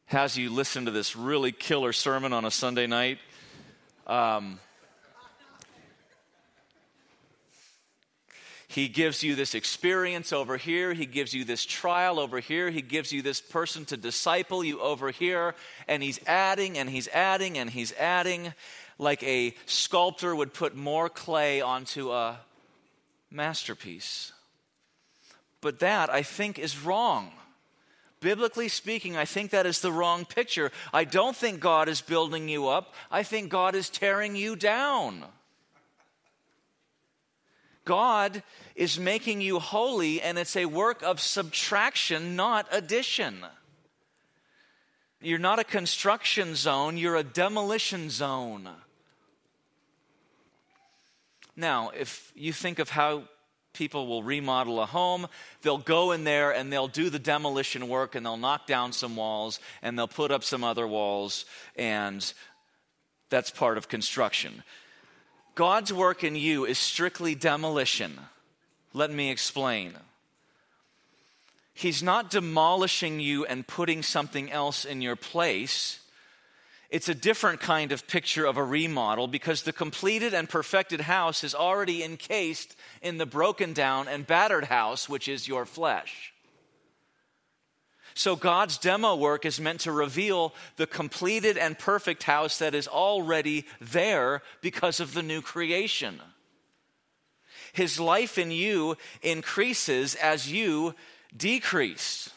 has 0.06 0.38
you 0.38 0.48
listen 0.48 0.86
to 0.86 0.90
this 0.90 1.14
really 1.14 1.52
killer 1.52 1.92
sermon 1.92 2.32
on 2.32 2.46
a 2.46 2.50
Sunday 2.50 2.86
night. 2.86 3.18
Um, 4.06 4.58
He 8.70 8.86
gives 8.86 9.24
you 9.24 9.34
this 9.34 9.56
experience 9.56 10.32
over 10.32 10.56
here. 10.56 10.94
He 10.94 11.04
gives 11.04 11.34
you 11.34 11.44
this 11.44 11.66
trial 11.66 12.20
over 12.20 12.38
here. 12.38 12.70
He 12.70 12.82
gives 12.82 13.10
you 13.10 13.20
this 13.20 13.40
person 13.40 13.84
to 13.86 13.96
disciple 13.96 14.62
you 14.62 14.80
over 14.80 15.10
here. 15.10 15.56
And 15.88 16.04
he's 16.04 16.20
adding 16.24 16.78
and 16.78 16.88
he's 16.88 17.08
adding 17.08 17.58
and 17.58 17.68
he's 17.68 17.92
adding 17.94 18.54
like 18.96 19.24
a 19.24 19.56
sculptor 19.66 20.36
would 20.36 20.54
put 20.54 20.76
more 20.76 21.08
clay 21.08 21.60
onto 21.60 22.12
a 22.12 22.38
masterpiece. 23.28 24.30
But 25.60 25.80
that, 25.80 26.08
I 26.08 26.22
think, 26.22 26.56
is 26.56 26.80
wrong. 26.80 27.32
Biblically 28.20 28.68
speaking, 28.68 29.16
I 29.16 29.24
think 29.24 29.50
that 29.50 29.66
is 29.66 29.80
the 29.80 29.90
wrong 29.90 30.24
picture. 30.24 30.70
I 30.92 31.02
don't 31.02 31.34
think 31.34 31.58
God 31.58 31.88
is 31.88 32.02
building 32.02 32.48
you 32.48 32.68
up, 32.68 32.94
I 33.10 33.24
think 33.24 33.50
God 33.50 33.74
is 33.74 33.90
tearing 33.90 34.36
you 34.36 34.54
down. 34.54 35.24
God 37.84 38.42
is 38.74 38.98
making 38.98 39.40
you 39.40 39.58
holy, 39.58 40.20
and 40.20 40.38
it's 40.38 40.56
a 40.56 40.66
work 40.66 41.02
of 41.02 41.20
subtraction, 41.20 42.36
not 42.36 42.66
addition. 42.70 43.44
You're 45.20 45.38
not 45.38 45.58
a 45.58 45.64
construction 45.64 46.54
zone, 46.54 46.96
you're 46.96 47.16
a 47.16 47.22
demolition 47.22 48.10
zone. 48.10 48.68
Now, 51.56 51.90
if 51.90 52.32
you 52.34 52.52
think 52.52 52.78
of 52.78 52.88
how 52.88 53.24
people 53.72 54.06
will 54.06 54.22
remodel 54.22 54.80
a 54.80 54.86
home, 54.86 55.26
they'll 55.62 55.78
go 55.78 56.12
in 56.12 56.24
there 56.24 56.52
and 56.52 56.72
they'll 56.72 56.88
do 56.88 57.10
the 57.10 57.18
demolition 57.18 57.88
work 57.88 58.14
and 58.14 58.24
they'll 58.24 58.36
knock 58.36 58.66
down 58.66 58.92
some 58.92 59.14
walls 59.14 59.60
and 59.82 59.98
they'll 59.98 60.08
put 60.08 60.30
up 60.30 60.42
some 60.42 60.64
other 60.64 60.86
walls, 60.86 61.44
and 61.76 62.32
that's 63.28 63.50
part 63.50 63.78
of 63.78 63.88
construction. 63.88 64.62
God's 65.60 65.92
work 65.92 66.24
in 66.24 66.36
you 66.36 66.64
is 66.64 66.78
strictly 66.78 67.34
demolition. 67.34 68.18
Let 68.94 69.10
me 69.10 69.30
explain. 69.30 69.92
He's 71.74 72.02
not 72.02 72.30
demolishing 72.30 73.20
you 73.20 73.44
and 73.44 73.66
putting 73.66 74.02
something 74.02 74.50
else 74.50 74.86
in 74.86 75.02
your 75.02 75.16
place. 75.16 76.00
It's 76.88 77.10
a 77.10 77.14
different 77.14 77.60
kind 77.60 77.92
of 77.92 78.08
picture 78.08 78.46
of 78.46 78.56
a 78.56 78.64
remodel 78.64 79.28
because 79.28 79.60
the 79.60 79.72
completed 79.74 80.32
and 80.32 80.48
perfected 80.48 81.02
house 81.02 81.44
is 81.44 81.54
already 81.54 82.02
encased 82.02 82.74
in 83.02 83.18
the 83.18 83.26
broken 83.26 83.74
down 83.74 84.08
and 84.08 84.26
battered 84.26 84.64
house, 84.64 85.10
which 85.10 85.28
is 85.28 85.46
your 85.46 85.66
flesh. 85.66 86.32
So 88.14 88.36
God's 88.36 88.78
demo 88.78 89.14
work 89.16 89.44
is 89.44 89.60
meant 89.60 89.80
to 89.80 89.92
reveal 89.92 90.54
the 90.76 90.86
completed 90.86 91.56
and 91.56 91.78
perfect 91.78 92.24
house 92.24 92.58
that 92.58 92.74
is 92.74 92.88
already 92.88 93.66
there 93.80 94.42
because 94.60 95.00
of 95.00 95.14
the 95.14 95.22
new 95.22 95.42
creation. 95.42 96.20
His 97.72 98.00
life 98.00 98.36
in 98.36 98.50
you 98.50 98.96
increases 99.22 100.14
as 100.16 100.50
you 100.50 100.94
decrease. 101.36 102.30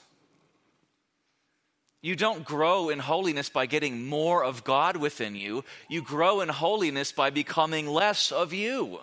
You 2.01 2.17
don't 2.17 2.43
grow 2.43 2.89
in 2.89 2.99
holiness 2.99 3.49
by 3.49 3.65
getting 3.65 4.05
more 4.05 4.43
of 4.43 4.65
God 4.65 4.97
within 4.97 5.36
you. 5.36 5.63
You 5.88 6.01
grow 6.01 6.41
in 6.41 6.49
holiness 6.49 7.13
by 7.13 7.29
becoming 7.29 7.88
less 7.88 8.31
of 8.31 8.51
you. 8.51 8.99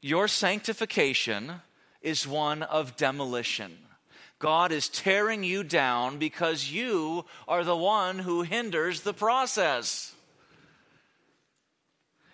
Your 0.00 0.28
sanctification 0.28 1.60
is 2.04 2.28
one 2.28 2.62
of 2.62 2.96
demolition. 2.96 3.76
God 4.38 4.72
is 4.72 4.88
tearing 4.88 5.42
you 5.42 5.64
down 5.64 6.18
because 6.18 6.70
you 6.70 7.24
are 7.48 7.64
the 7.64 7.76
one 7.76 8.18
who 8.18 8.42
hinders 8.42 9.00
the 9.00 9.14
process. 9.14 10.14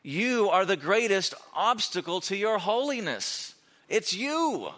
You 0.03 0.49
are 0.49 0.65
the 0.65 0.77
greatest 0.77 1.35
obstacle 1.55 2.21
to 2.23 2.37
your 2.37 2.59
holiness. 2.59 3.55
It's 3.89 4.13
you. 4.13 4.71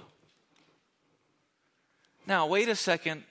Now, 2.26 2.46
wait 2.46 2.68
a 2.68 2.76
second, 2.76 3.22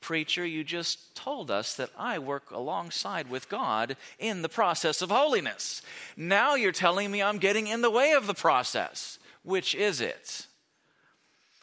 preacher. 0.00 0.46
You 0.46 0.64
just 0.64 1.14
told 1.14 1.50
us 1.50 1.74
that 1.74 1.90
I 1.98 2.18
work 2.18 2.50
alongside 2.50 3.28
with 3.28 3.50
God 3.50 3.96
in 4.18 4.40
the 4.40 4.48
process 4.48 5.02
of 5.02 5.10
holiness. 5.10 5.82
Now 6.16 6.54
you're 6.54 6.72
telling 6.72 7.10
me 7.10 7.22
I'm 7.22 7.38
getting 7.38 7.66
in 7.66 7.82
the 7.82 7.90
way 7.90 8.12
of 8.12 8.26
the 8.26 8.34
process. 8.34 9.18
Which 9.42 9.74
is 9.74 10.00
it? 10.00 10.46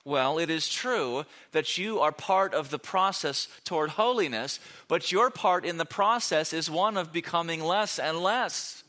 Well, 0.08 0.38
it 0.38 0.50
is 0.50 0.70
true 0.70 1.26
that 1.52 1.78
you 1.78 2.00
are 2.00 2.14
part 2.14 2.54
of 2.54 2.70
the 2.70 2.80
process 2.80 3.50
toward 3.66 3.90
holiness, 3.90 4.58
but 4.88 5.12
your 5.12 5.30
part 5.30 5.66
in 5.66 5.76
the 5.76 5.84
process 5.84 6.54
is 6.54 6.72
one 6.72 6.96
of 6.96 7.12
becoming 7.12 7.62
less 7.62 8.00
and 8.00 8.18
less. 8.20 8.86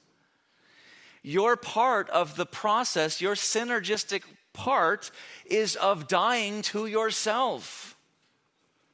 Your 1.24 1.57
part 1.57 2.09
of 2.11 2.37
the 2.37 2.46
process, 2.46 3.20
your 3.20 3.35
synergistic 3.35 4.22
part, 4.52 5.11
is 5.44 5.74
of 5.74 6.07
dying 6.07 6.62
to 6.62 6.87
yourself. 6.87 7.96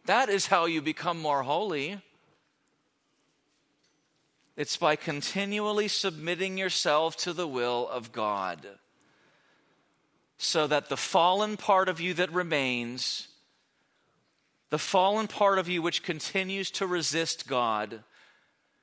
That 0.07 0.31
is 0.31 0.47
how 0.47 0.65
you 0.65 0.81
become 0.81 1.21
more 1.21 1.43
holy. 1.43 2.01
It's 4.57 4.79
by 4.79 4.97
continually 4.97 5.89
submitting 5.89 6.57
yourself 6.57 7.19
to 7.19 7.35
the 7.35 7.47
will 7.47 7.87
of 7.87 8.13
God 8.13 8.67
so 10.39 10.67
that 10.67 10.89
the 10.89 10.97
fallen 10.97 11.57
part 11.57 11.89
of 11.89 12.01
you 12.01 12.15
that 12.15 12.33
remains, 12.33 13.29
the 14.71 14.79
fallen 14.79 15.27
part 15.27 15.59
of 15.59 15.69
you 15.69 15.83
which 15.83 16.03
continues 16.03 16.71
to 16.73 16.87
resist 16.87 17.47
God, 17.47 18.03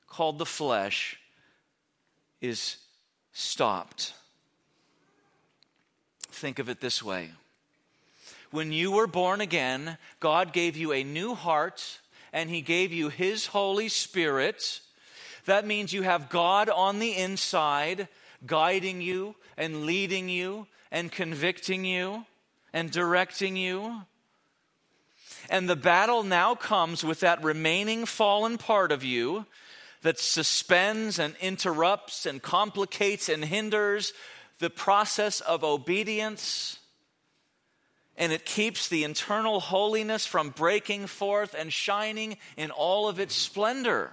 called 0.07 0.37
the 0.39 0.45
flesh, 0.45 1.19
is 2.39 2.77
stopped. 3.33 4.13
Think 6.29 6.59
of 6.59 6.69
it 6.69 6.81
this 6.81 7.03
way 7.03 7.31
when 8.51 8.73
you 8.73 8.91
were 8.91 9.07
born 9.07 9.39
again, 9.39 9.97
God 10.19 10.51
gave 10.51 10.75
you 10.75 10.91
a 10.91 11.03
new 11.03 11.35
heart 11.35 11.99
and 12.33 12.49
He 12.49 12.61
gave 12.61 12.91
you 12.91 13.09
His 13.09 13.47
Holy 13.47 13.87
Spirit. 13.87 14.81
That 15.45 15.65
means 15.65 15.93
you 15.93 16.03
have 16.03 16.29
God 16.29 16.69
on 16.69 16.99
the 16.99 17.15
inside, 17.15 18.09
guiding 18.45 19.01
you 19.01 19.35
and 19.57 19.85
leading 19.85 20.27
you 20.27 20.67
and 20.91 21.11
convicting 21.11 21.85
you 21.85 22.25
and 22.73 22.91
directing 22.91 23.55
you. 23.55 24.01
And 25.49 25.69
the 25.69 25.75
battle 25.75 26.23
now 26.23 26.55
comes 26.55 27.03
with 27.03 27.21
that 27.21 27.43
remaining 27.43 28.05
fallen 28.05 28.57
part 28.57 28.91
of 28.91 29.03
you 29.03 29.45
that 30.01 30.19
suspends 30.19 31.19
and 31.19 31.35
interrupts 31.41 32.25
and 32.25 32.41
complicates 32.41 33.29
and 33.29 33.45
hinders 33.45 34.13
the 34.59 34.69
process 34.69 35.41
of 35.41 35.63
obedience. 35.63 36.79
And 38.17 38.31
it 38.31 38.45
keeps 38.45 38.87
the 38.87 39.03
internal 39.03 39.59
holiness 39.59 40.25
from 40.25 40.49
breaking 40.49 41.07
forth 41.07 41.55
and 41.57 41.71
shining 41.71 42.37
in 42.57 42.71
all 42.71 43.07
of 43.07 43.19
its 43.19 43.35
splendor. 43.35 44.11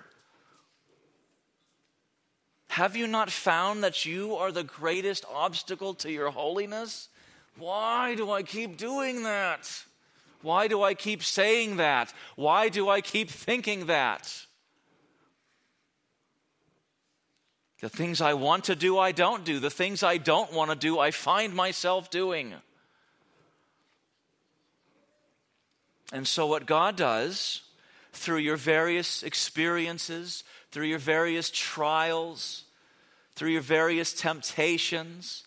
Have 2.69 2.97
you 2.97 3.07
not 3.07 3.31
found 3.31 3.83
that 3.83 4.05
you 4.05 4.37
are 4.37 4.53
the 4.53 4.63
greatest 4.63 5.25
obstacle 5.33 5.95
to 5.95 6.13
your 6.13 6.31
holiness? 6.31 7.09
Why 7.59 8.15
do 8.15 8.31
I 8.31 8.43
keep 8.43 8.77
doing 8.77 9.25
that? 9.25 9.85
Why 10.43 10.69
do 10.69 10.83
I 10.83 10.95
keep 10.95 11.23
saying 11.23 11.79
that? 11.79 12.13
Why 12.37 12.69
do 12.69 12.89
I 12.89 13.01
keep 13.01 13.31
thinking 13.31 13.87
that? 13.87 14.47
The 17.81 17.89
things 17.89 18.21
I 18.21 18.35
want 18.35 18.65
to 18.65 18.75
do, 18.75 18.99
I 18.99 19.13
don't 19.13 19.45
do. 19.45 19.61
The 19.61 19.71
things 19.71 20.03
I 20.03 20.17
don't 20.17 20.53
want 20.53 20.71
to 20.71 20.77
do, 20.77 20.99
I 20.99 21.11
find 21.11 21.55
myself 21.55 22.11
doing. 22.11 22.55
And 26.13 26.27
so, 26.27 26.47
what 26.47 26.67
God 26.67 26.97
does 26.97 27.63
through 28.13 28.39
your 28.39 28.57
various 28.57 29.23
experiences, 29.23 30.43
through 30.71 30.87
your 30.87 30.99
various 30.99 31.51
trials, 31.51 32.65
through 33.35 33.51
your 33.51 33.63
various 33.63 34.13
temptations, 34.13 35.45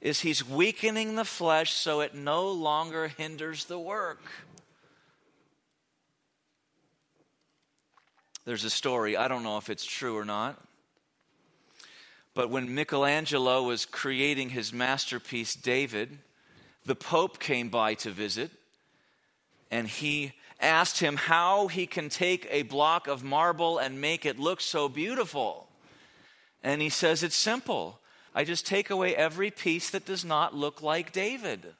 is 0.00 0.20
He's 0.20 0.46
weakening 0.46 1.16
the 1.16 1.24
flesh 1.24 1.72
so 1.72 2.00
it 2.00 2.14
no 2.14 2.50
longer 2.50 3.08
hinders 3.08 3.64
the 3.64 3.78
work. 3.78 4.22
There's 8.44 8.64
a 8.64 8.70
story, 8.70 9.16
I 9.16 9.28
don't 9.28 9.42
know 9.42 9.56
if 9.56 9.70
it's 9.70 9.86
true 9.86 10.16
or 10.18 10.24
not, 10.24 10.60
but 12.34 12.50
when 12.50 12.74
Michelangelo 12.74 13.62
was 13.62 13.86
creating 13.86 14.50
his 14.50 14.72
masterpiece, 14.72 15.54
David, 15.54 16.18
the 16.84 16.94
Pope 16.94 17.38
came 17.38 17.70
by 17.70 17.94
to 17.94 18.10
visit 18.10 18.50
and 19.70 19.88
he 19.88 20.32
asked 20.60 21.00
him 21.00 21.16
how 21.16 21.68
he 21.68 21.86
can 21.86 22.08
take 22.08 22.46
a 22.50 22.62
block 22.62 23.06
of 23.06 23.22
marble 23.22 23.78
and 23.78 24.00
make 24.00 24.24
it 24.24 24.38
look 24.38 24.60
so 24.60 24.88
beautiful. 24.88 25.68
And 26.62 26.80
he 26.80 26.88
says, 26.88 27.22
It's 27.22 27.36
simple. 27.36 28.00
I 28.34 28.44
just 28.44 28.66
take 28.66 28.90
away 28.90 29.14
every 29.14 29.50
piece 29.50 29.90
that 29.90 30.06
does 30.06 30.24
not 30.24 30.54
look 30.54 30.82
like 30.82 31.12
David. 31.12 31.74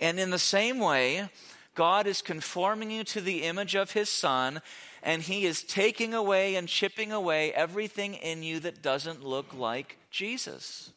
And 0.00 0.18
in 0.18 0.30
the 0.30 0.38
same 0.38 0.78
way, 0.78 1.28
God 1.74 2.06
is 2.06 2.22
conforming 2.22 2.90
you 2.90 3.04
to 3.04 3.20
the 3.20 3.42
image 3.42 3.74
of 3.74 3.92
his 3.92 4.08
son, 4.08 4.62
and 5.02 5.22
he 5.22 5.44
is 5.44 5.62
taking 5.62 6.14
away 6.14 6.54
and 6.54 6.68
chipping 6.68 7.12
away 7.12 7.52
everything 7.52 8.14
in 8.14 8.42
you 8.42 8.60
that 8.60 8.82
doesn't 8.82 9.24
look 9.24 9.52
like 9.54 9.98
Jesus. 10.10 10.92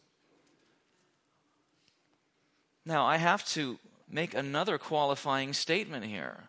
Now, 2.87 3.05
I 3.05 3.17
have 3.17 3.45
to 3.49 3.79
make 4.09 4.33
another 4.33 4.77
qualifying 4.77 5.51
statement 5.51 6.05
here. 6.05 6.43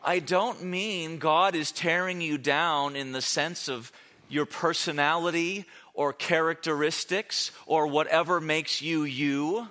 I 0.00 0.20
don't 0.20 0.62
mean 0.62 1.18
God 1.18 1.56
is 1.56 1.72
tearing 1.72 2.20
you 2.20 2.38
down 2.38 2.94
in 2.94 3.10
the 3.10 3.20
sense 3.20 3.68
of 3.68 3.90
your 4.28 4.46
personality 4.46 5.64
or 5.92 6.12
characteristics 6.12 7.50
or 7.66 7.88
whatever 7.88 8.40
makes 8.40 8.80
you 8.80 9.02
you. 9.02 9.66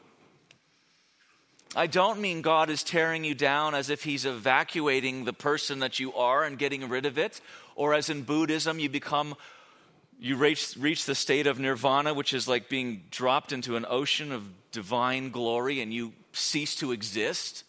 I 1.78 1.88
don't 1.88 2.20
mean 2.20 2.42
God 2.42 2.70
is 2.70 2.84
tearing 2.84 3.24
you 3.24 3.34
down 3.34 3.74
as 3.74 3.90
if 3.90 4.04
He's 4.04 4.26
evacuating 4.26 5.24
the 5.24 5.32
person 5.32 5.80
that 5.80 5.98
you 5.98 6.14
are 6.14 6.44
and 6.44 6.60
getting 6.60 6.90
rid 6.90 7.06
of 7.06 7.18
it, 7.18 7.40
or 7.78 7.94
as 7.94 8.10
in 8.10 8.24
Buddhism, 8.24 8.80
you 8.80 8.90
become, 8.90 9.34
you 10.20 10.36
reach, 10.36 10.76
reach 10.78 11.06
the 11.06 11.16
state 11.16 11.48
of 11.48 11.58
nirvana, 11.58 12.14
which 12.14 12.34
is 12.34 12.50
like 12.50 12.68
being 12.68 13.04
dropped 13.12 13.54
into 13.54 13.78
an 13.78 13.86
ocean 13.88 14.34
of 14.34 14.44
divine 14.72 15.32
glory 15.32 15.82
and 15.82 15.94
you 15.94 16.14
cease 16.32 16.76
to 16.76 16.92
exist. 16.92 17.64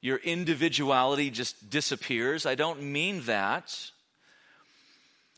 Your 0.00 0.18
individuality 0.18 1.30
just 1.30 1.70
disappears. 1.70 2.46
I 2.46 2.54
don't 2.54 2.82
mean 2.82 3.22
that. 3.22 3.90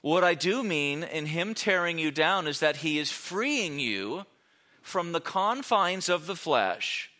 What 0.02 0.24
I 0.24 0.34
do 0.34 0.62
mean 0.62 1.02
in 1.02 1.26
Him 1.26 1.54
tearing 1.54 1.98
you 1.98 2.10
down 2.10 2.46
is 2.46 2.60
that 2.60 2.76
He 2.76 2.98
is 2.98 3.10
freeing 3.10 3.78
you 3.78 4.24
from 4.82 5.12
the 5.12 5.20
confines 5.20 6.08
of 6.08 6.26
the 6.26 6.36
flesh 6.36 7.10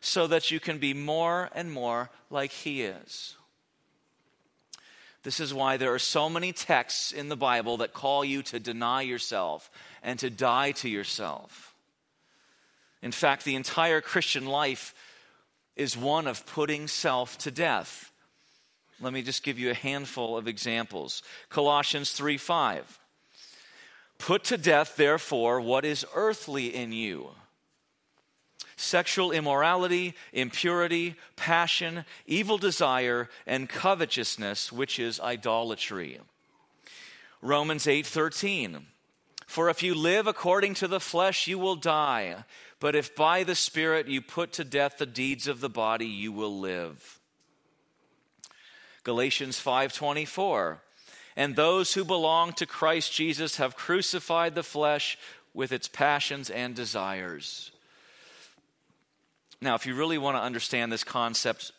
so 0.00 0.26
that 0.26 0.50
you 0.50 0.60
can 0.60 0.78
be 0.78 0.94
more 0.94 1.50
and 1.54 1.70
more 1.70 2.10
like 2.30 2.50
He 2.50 2.82
is. 2.82 3.36
This 5.22 5.40
is 5.40 5.52
why 5.52 5.76
there 5.76 5.92
are 5.92 5.98
so 5.98 6.28
many 6.28 6.52
texts 6.52 7.10
in 7.10 7.28
the 7.28 7.36
Bible 7.36 7.78
that 7.78 7.92
call 7.92 8.24
you 8.24 8.42
to 8.44 8.60
deny 8.60 9.02
yourself 9.02 9.70
and 10.00 10.20
to 10.20 10.30
die 10.30 10.70
to 10.70 10.88
yourself. 10.88 11.65
In 13.02 13.12
fact, 13.12 13.44
the 13.44 13.54
entire 13.54 14.00
Christian 14.00 14.46
life 14.46 14.94
is 15.76 15.96
one 15.96 16.26
of 16.26 16.46
putting 16.46 16.88
self 16.88 17.36
to 17.38 17.50
death. 17.50 18.10
Let 19.00 19.12
me 19.12 19.22
just 19.22 19.42
give 19.42 19.58
you 19.58 19.70
a 19.70 19.74
handful 19.74 20.36
of 20.36 20.48
examples. 20.48 21.22
Colossians 21.50 22.12
3 22.12 22.38
5. 22.38 22.98
Put 24.18 24.44
to 24.44 24.56
death, 24.56 24.96
therefore, 24.96 25.60
what 25.60 25.84
is 25.84 26.06
earthly 26.14 26.74
in 26.74 26.92
you 26.92 27.30
sexual 28.76 29.32
immorality, 29.32 30.14
impurity, 30.32 31.16
passion, 31.34 32.04
evil 32.26 32.58
desire, 32.58 33.28
and 33.46 33.68
covetousness, 33.68 34.70
which 34.70 34.98
is 34.98 35.18
idolatry. 35.20 36.20
Romans 37.40 37.86
8:13 37.86 38.86
For 39.46 39.70
if 39.70 39.82
you 39.82 39.94
live 39.94 40.26
according 40.26 40.74
to 40.74 40.88
the 40.88 41.00
flesh 41.00 41.46
you 41.46 41.58
will 41.58 41.76
die, 41.76 42.44
but 42.80 42.94
if 42.94 43.14
by 43.14 43.42
the 43.42 43.54
spirit 43.54 44.08
you 44.08 44.20
put 44.20 44.52
to 44.52 44.64
death 44.64 44.98
the 44.98 45.06
deeds 45.06 45.46
of 45.48 45.60
the 45.60 45.68
body 45.68 46.06
you 46.06 46.32
will 46.32 46.58
live. 46.58 47.20
Galatians 49.02 49.58
5:24 49.58 50.80
And 51.36 51.54
those 51.54 51.94
who 51.94 52.04
belong 52.04 52.52
to 52.54 52.66
Christ 52.66 53.12
Jesus 53.12 53.56
have 53.56 53.76
crucified 53.76 54.54
the 54.54 54.62
flesh 54.62 55.18
with 55.54 55.70
its 55.72 55.88
passions 55.88 56.50
and 56.50 56.74
desires. 56.74 57.70
Now, 59.60 59.74
if 59.74 59.86
you 59.86 59.94
really 59.94 60.18
want 60.18 60.36
to 60.36 60.42
understand 60.42 60.92
this 60.92 61.04
concept, 61.04 61.72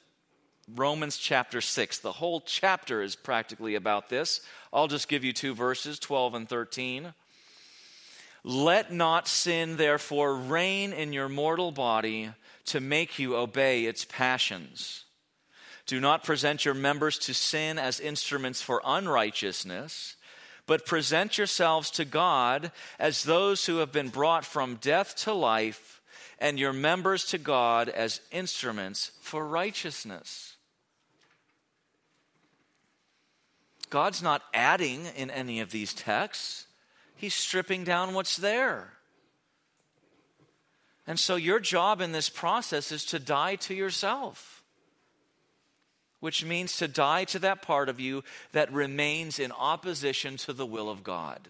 Romans 0.76 1.18
chapter 1.18 1.62
6, 1.62 2.00
the 2.00 2.14
whole 2.14 2.42
chapter 2.42 3.02
is 3.02 3.16
practically 3.16 3.76
about 3.76 4.10
this. 4.10 4.42
I'll 4.74 4.88
just 4.88 5.08
give 5.08 5.24
you 5.24 5.32
two 5.32 5.54
verses, 5.54 6.00
12 6.00 6.34
and 6.34 6.50
13. 6.50 7.14
Let 8.48 8.94
not 8.94 9.28
sin, 9.28 9.76
therefore, 9.76 10.34
reign 10.34 10.94
in 10.94 11.12
your 11.12 11.28
mortal 11.28 11.74
body 11.74 12.32
to 12.68 12.80
make 12.80 13.20
you 13.20 13.36
obey 13.36 13.84
its 13.84 14.06
passions. 14.06 15.04
Do 15.86 16.00
not 16.00 16.24
present 16.24 16.64
your 16.64 16.74
members 16.74 17.18
to 17.20 17.34
sin 17.34 17.78
as 17.78 18.00
instruments 18.00 18.62
for 18.62 18.82
unrighteousness, 18.86 20.16
but 20.66 20.86
present 20.86 21.38
yourselves 21.38 21.92
to 21.92 22.06
God 22.06 22.72
as 22.98 23.24
those 23.24 23.66
who 23.66 23.80
have 23.80 23.92
been 23.92 24.08
brought 24.08 24.46
from 24.46 24.76
death 24.76 25.18
to 25.18 25.34
life 25.34 26.02
and 26.40 26.58
your 26.58 26.72
members 26.72 27.26
to 27.26 27.38
God 27.38 27.90
as 27.90 28.22
instruments 28.32 29.12
for 29.20 29.46
righteousness. 29.46 30.56
God's 33.90 34.24
not 34.24 34.42
adding 34.54 35.06
in 35.18 35.30
any 35.30 35.60
of 35.60 35.72
these 35.72 35.94
texts, 35.94 36.67
He's 37.18 37.36
stripping 37.36 37.84
down 37.84 38.14
what's 38.14 38.38
there. 38.38 38.94
And 41.06 41.20
so, 41.20 41.36
your 41.36 41.60
job 41.60 42.02
in 42.02 42.12
this 42.12 42.30
process 42.30 42.92
is 42.92 43.06
to 43.06 43.20
die 43.20 43.56
to 43.56 43.74
yourself, 43.74 44.64
which 46.20 46.46
means 46.46 46.78
to 46.78 46.88
die 46.88 47.24
to 47.26 47.40
that 47.40 47.62
part 47.62 47.90
of 47.90 48.00
you 48.00 48.24
that 48.52 48.72
remains 48.72 49.40
in 49.40 49.52
opposition 49.52 50.38
to 50.38 50.54
the 50.54 50.66
will 50.66 50.90
of 50.90 51.04
God. 51.04 51.50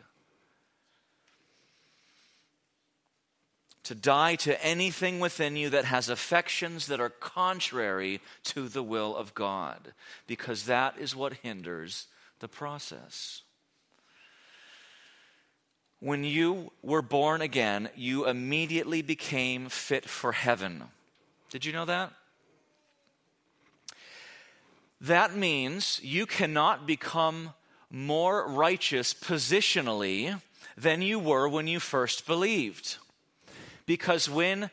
to 3.87 3.95
die 3.95 4.35
to 4.35 4.61
anything 4.61 5.21
within 5.21 5.55
you 5.55 5.69
that 5.69 5.85
has 5.85 6.09
affections 6.09 6.87
that 6.87 6.99
are 6.99 7.07
contrary 7.07 8.19
to 8.43 8.67
the 8.67 8.83
will 8.83 9.15
of 9.15 9.33
God, 9.33 9.93
because 10.27 10.65
that 10.65 10.97
is 10.99 11.15
what 11.15 11.35
hinders 11.35 12.07
the 12.39 12.49
process. 12.49 13.43
When 15.99 16.23
you 16.23 16.71
were 16.83 17.01
born 17.01 17.41
again, 17.41 17.89
you 17.95 18.27
immediately 18.27 19.01
became 19.01 19.67
fit 19.69 20.07
for 20.07 20.31
heaven. 20.31 20.83
Did 21.49 21.65
you 21.65 21.73
know 21.73 21.85
that? 21.85 22.13
That 25.01 25.35
means 25.35 25.99
you 26.03 26.25
cannot 26.25 26.85
become 26.85 27.53
more 27.89 28.47
righteous 28.47 29.13
positionally 29.13 30.41
than 30.75 31.01
you 31.01 31.19
were 31.19 31.47
when 31.47 31.67
you 31.67 31.79
first 31.79 32.27
believed. 32.27 32.97
Because 33.85 34.29
when 34.29 34.69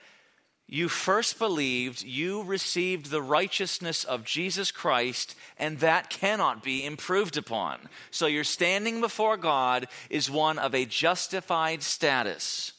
you 0.66 0.88
first 0.88 1.38
believed, 1.38 2.02
you 2.02 2.42
received 2.42 3.10
the 3.10 3.22
righteousness 3.22 4.02
of 4.02 4.24
Jesus 4.24 4.70
Christ, 4.70 5.34
and 5.58 5.78
that 5.80 6.08
cannot 6.08 6.62
be 6.62 6.84
improved 6.84 7.36
upon. 7.36 7.78
So 8.10 8.26
your 8.26 8.44
standing 8.44 9.00
before 9.00 9.36
God 9.36 9.86
is 10.08 10.30
one 10.30 10.58
of 10.58 10.74
a 10.74 10.86
justified 10.86 11.82
status. 11.82 12.72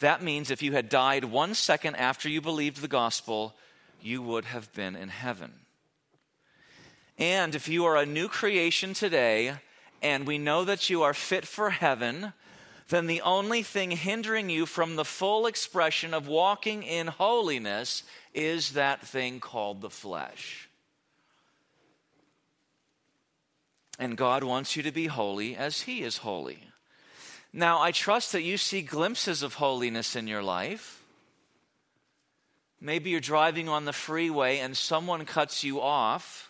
That 0.00 0.22
means 0.22 0.50
if 0.50 0.60
you 0.60 0.72
had 0.72 0.88
died 0.88 1.24
one 1.24 1.54
second 1.54 1.96
after 1.96 2.28
you 2.28 2.40
believed 2.40 2.80
the 2.80 2.88
gospel, 2.88 3.54
you 4.02 4.20
would 4.22 4.44
have 4.46 4.72
been 4.74 4.96
in 4.96 5.08
heaven. 5.08 5.52
And 7.16 7.54
if 7.54 7.68
you 7.68 7.86
are 7.86 7.96
a 7.96 8.04
new 8.04 8.28
creation 8.28 8.92
today, 8.92 9.54
and 10.02 10.26
we 10.26 10.36
know 10.36 10.64
that 10.64 10.90
you 10.90 11.02
are 11.02 11.14
fit 11.14 11.46
for 11.46 11.70
heaven, 11.70 12.34
then 12.88 13.06
the 13.06 13.22
only 13.22 13.62
thing 13.62 13.90
hindering 13.90 14.48
you 14.48 14.64
from 14.64 14.96
the 14.96 15.04
full 15.04 15.46
expression 15.46 16.14
of 16.14 16.28
walking 16.28 16.82
in 16.82 17.08
holiness 17.08 18.04
is 18.32 18.72
that 18.72 19.04
thing 19.04 19.40
called 19.40 19.80
the 19.80 19.90
flesh. 19.90 20.68
And 23.98 24.16
God 24.16 24.44
wants 24.44 24.76
you 24.76 24.82
to 24.84 24.92
be 24.92 25.06
holy 25.06 25.56
as 25.56 25.82
He 25.82 26.02
is 26.02 26.18
holy. 26.18 26.60
Now, 27.52 27.80
I 27.80 27.90
trust 27.90 28.32
that 28.32 28.42
you 28.42 28.58
see 28.58 28.82
glimpses 28.82 29.42
of 29.42 29.54
holiness 29.54 30.14
in 30.14 30.28
your 30.28 30.42
life. 30.42 31.02
Maybe 32.80 33.10
you're 33.10 33.20
driving 33.20 33.68
on 33.68 33.86
the 33.86 33.92
freeway 33.92 34.58
and 34.58 34.76
someone 34.76 35.24
cuts 35.24 35.64
you 35.64 35.80
off 35.80 36.45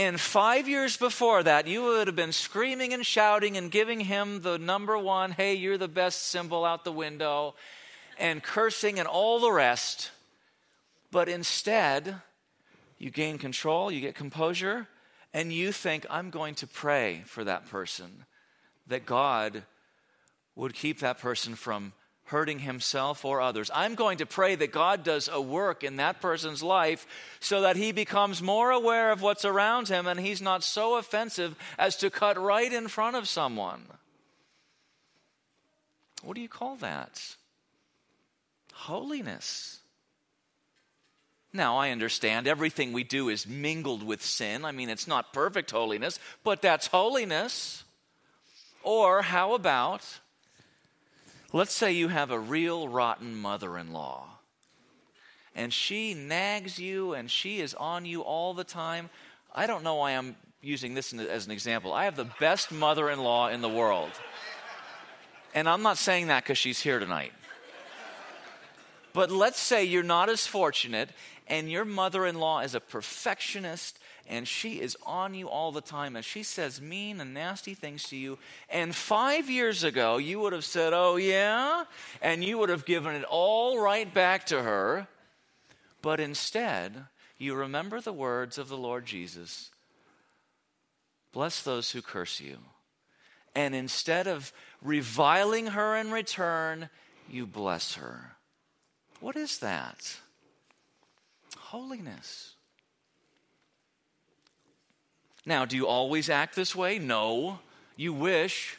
and 0.00 0.18
five 0.18 0.66
years 0.66 0.96
before 0.96 1.42
that, 1.42 1.66
you 1.66 1.82
would 1.82 2.06
have 2.06 2.16
been 2.16 2.32
screaming 2.32 2.94
and 2.94 3.04
shouting 3.04 3.58
and 3.58 3.70
giving 3.70 4.00
him 4.00 4.40
the 4.40 4.56
number 4.56 4.96
one, 4.96 5.32
hey, 5.32 5.52
you're 5.52 5.76
the 5.76 5.88
best 5.88 6.28
symbol 6.28 6.64
out 6.64 6.84
the 6.84 6.90
window, 6.90 7.54
and 8.18 8.42
cursing 8.42 8.98
and 8.98 9.06
all 9.06 9.40
the 9.40 9.52
rest. 9.52 10.10
But 11.10 11.28
instead, 11.28 12.14
you 12.96 13.10
gain 13.10 13.36
control, 13.36 13.92
you 13.92 14.00
get 14.00 14.14
composure, 14.14 14.88
and 15.34 15.52
you 15.52 15.70
think, 15.70 16.06
I'm 16.08 16.30
going 16.30 16.54
to 16.56 16.66
pray 16.66 17.22
for 17.26 17.44
that 17.44 17.68
person, 17.68 18.24
that 18.86 19.04
God 19.04 19.64
would 20.56 20.72
keep 20.72 21.00
that 21.00 21.18
person 21.18 21.54
from 21.54 21.92
hurting 22.30 22.60
himself 22.60 23.24
or 23.24 23.40
others. 23.40 23.70
I'm 23.74 23.94
going 23.94 24.18
to 24.18 24.26
pray 24.26 24.54
that 24.54 24.72
God 24.72 25.02
does 25.04 25.28
a 25.30 25.40
work 25.40 25.84
in 25.84 25.96
that 25.96 26.20
person's 26.20 26.62
life 26.62 27.06
so 27.40 27.62
that 27.62 27.76
he 27.76 27.92
becomes 27.92 28.40
more 28.40 28.70
aware 28.70 29.10
of 29.10 29.20
what's 29.20 29.44
around 29.44 29.88
him 29.88 30.06
and 30.06 30.18
he's 30.20 30.40
not 30.40 30.62
so 30.62 30.96
offensive 30.96 31.56
as 31.78 31.96
to 31.96 32.08
cut 32.08 32.40
right 32.40 32.72
in 32.72 32.88
front 32.88 33.16
of 33.16 33.28
someone. 33.28 33.82
What 36.22 36.36
do 36.36 36.40
you 36.40 36.48
call 36.48 36.76
that? 36.76 37.36
Holiness. 38.72 39.80
Now, 41.52 41.78
I 41.78 41.90
understand 41.90 42.46
everything 42.46 42.92
we 42.92 43.02
do 43.02 43.28
is 43.28 43.46
mingled 43.46 44.04
with 44.04 44.22
sin. 44.22 44.64
I 44.64 44.70
mean, 44.70 44.88
it's 44.88 45.08
not 45.08 45.32
perfect 45.32 45.72
holiness, 45.72 46.20
but 46.44 46.62
that's 46.62 46.86
holiness. 46.86 47.82
Or 48.84 49.22
how 49.22 49.54
about 49.54 50.19
Let's 51.52 51.72
say 51.72 51.92
you 51.92 52.08
have 52.08 52.30
a 52.30 52.38
real 52.38 52.88
rotten 52.88 53.34
mother 53.34 53.76
in 53.76 53.92
law, 53.92 54.26
and 55.54 55.72
she 55.72 56.14
nags 56.14 56.78
you 56.78 57.14
and 57.14 57.28
she 57.28 57.60
is 57.60 57.74
on 57.74 58.04
you 58.04 58.22
all 58.22 58.54
the 58.54 58.62
time. 58.62 59.10
I 59.52 59.66
don't 59.66 59.82
know 59.82 59.96
why 59.96 60.12
I'm 60.12 60.36
using 60.62 60.94
this 60.94 61.12
as 61.12 61.46
an 61.46 61.52
example. 61.52 61.92
I 61.92 62.04
have 62.04 62.14
the 62.14 62.28
best 62.38 62.70
mother 62.70 63.10
in 63.10 63.18
law 63.18 63.48
in 63.48 63.62
the 63.62 63.68
world. 63.68 64.12
And 65.52 65.68
I'm 65.68 65.82
not 65.82 65.98
saying 65.98 66.28
that 66.28 66.44
because 66.44 66.58
she's 66.58 66.80
here 66.80 67.00
tonight. 67.00 67.32
But 69.12 69.32
let's 69.32 69.58
say 69.58 69.84
you're 69.84 70.04
not 70.04 70.28
as 70.28 70.46
fortunate 70.46 71.10
and 71.48 71.68
your 71.68 71.84
mother 71.84 72.26
in 72.26 72.38
law 72.38 72.60
is 72.60 72.76
a 72.76 72.80
perfectionist 72.80 73.98
and 74.30 74.46
she 74.46 74.80
is 74.80 74.96
on 75.04 75.34
you 75.34 75.48
all 75.48 75.72
the 75.72 75.80
time 75.80 76.14
and 76.14 76.24
she 76.24 76.44
says 76.44 76.80
mean 76.80 77.20
and 77.20 77.34
nasty 77.34 77.74
things 77.74 78.04
to 78.04 78.16
you. 78.16 78.38
And 78.70 78.94
five 78.94 79.50
years 79.50 79.82
ago, 79.82 80.18
you 80.18 80.38
would 80.38 80.52
have 80.52 80.64
said, 80.64 80.92
Oh, 80.94 81.16
yeah? 81.16 81.84
And 82.22 82.44
you 82.44 82.56
would 82.56 82.68
have 82.68 82.84
given 82.84 83.16
it 83.16 83.24
all 83.24 83.80
right 83.80 84.12
back 84.14 84.46
to 84.46 84.62
her. 84.62 85.08
But 86.00 86.20
instead, 86.20 87.06
you 87.38 87.56
remember 87.56 88.00
the 88.00 88.12
words 88.12 88.56
of 88.56 88.68
the 88.68 88.78
Lord 88.78 89.04
Jesus 89.04 89.70
Bless 91.32 91.62
those 91.62 91.92
who 91.92 92.02
curse 92.02 92.40
you. 92.40 92.58
And 93.54 93.74
instead 93.74 94.26
of 94.26 94.52
reviling 94.82 95.68
her 95.68 95.96
in 95.96 96.10
return, 96.10 96.88
you 97.28 97.46
bless 97.46 97.94
her. 97.94 98.32
What 99.20 99.36
is 99.36 99.58
that? 99.58 100.18
Holiness. 101.56 102.54
Now, 105.50 105.64
do 105.64 105.74
you 105.74 105.88
always 105.88 106.30
act 106.30 106.54
this 106.54 106.76
way? 106.76 107.00
No. 107.00 107.58
You 107.96 108.12
wish. 108.12 108.78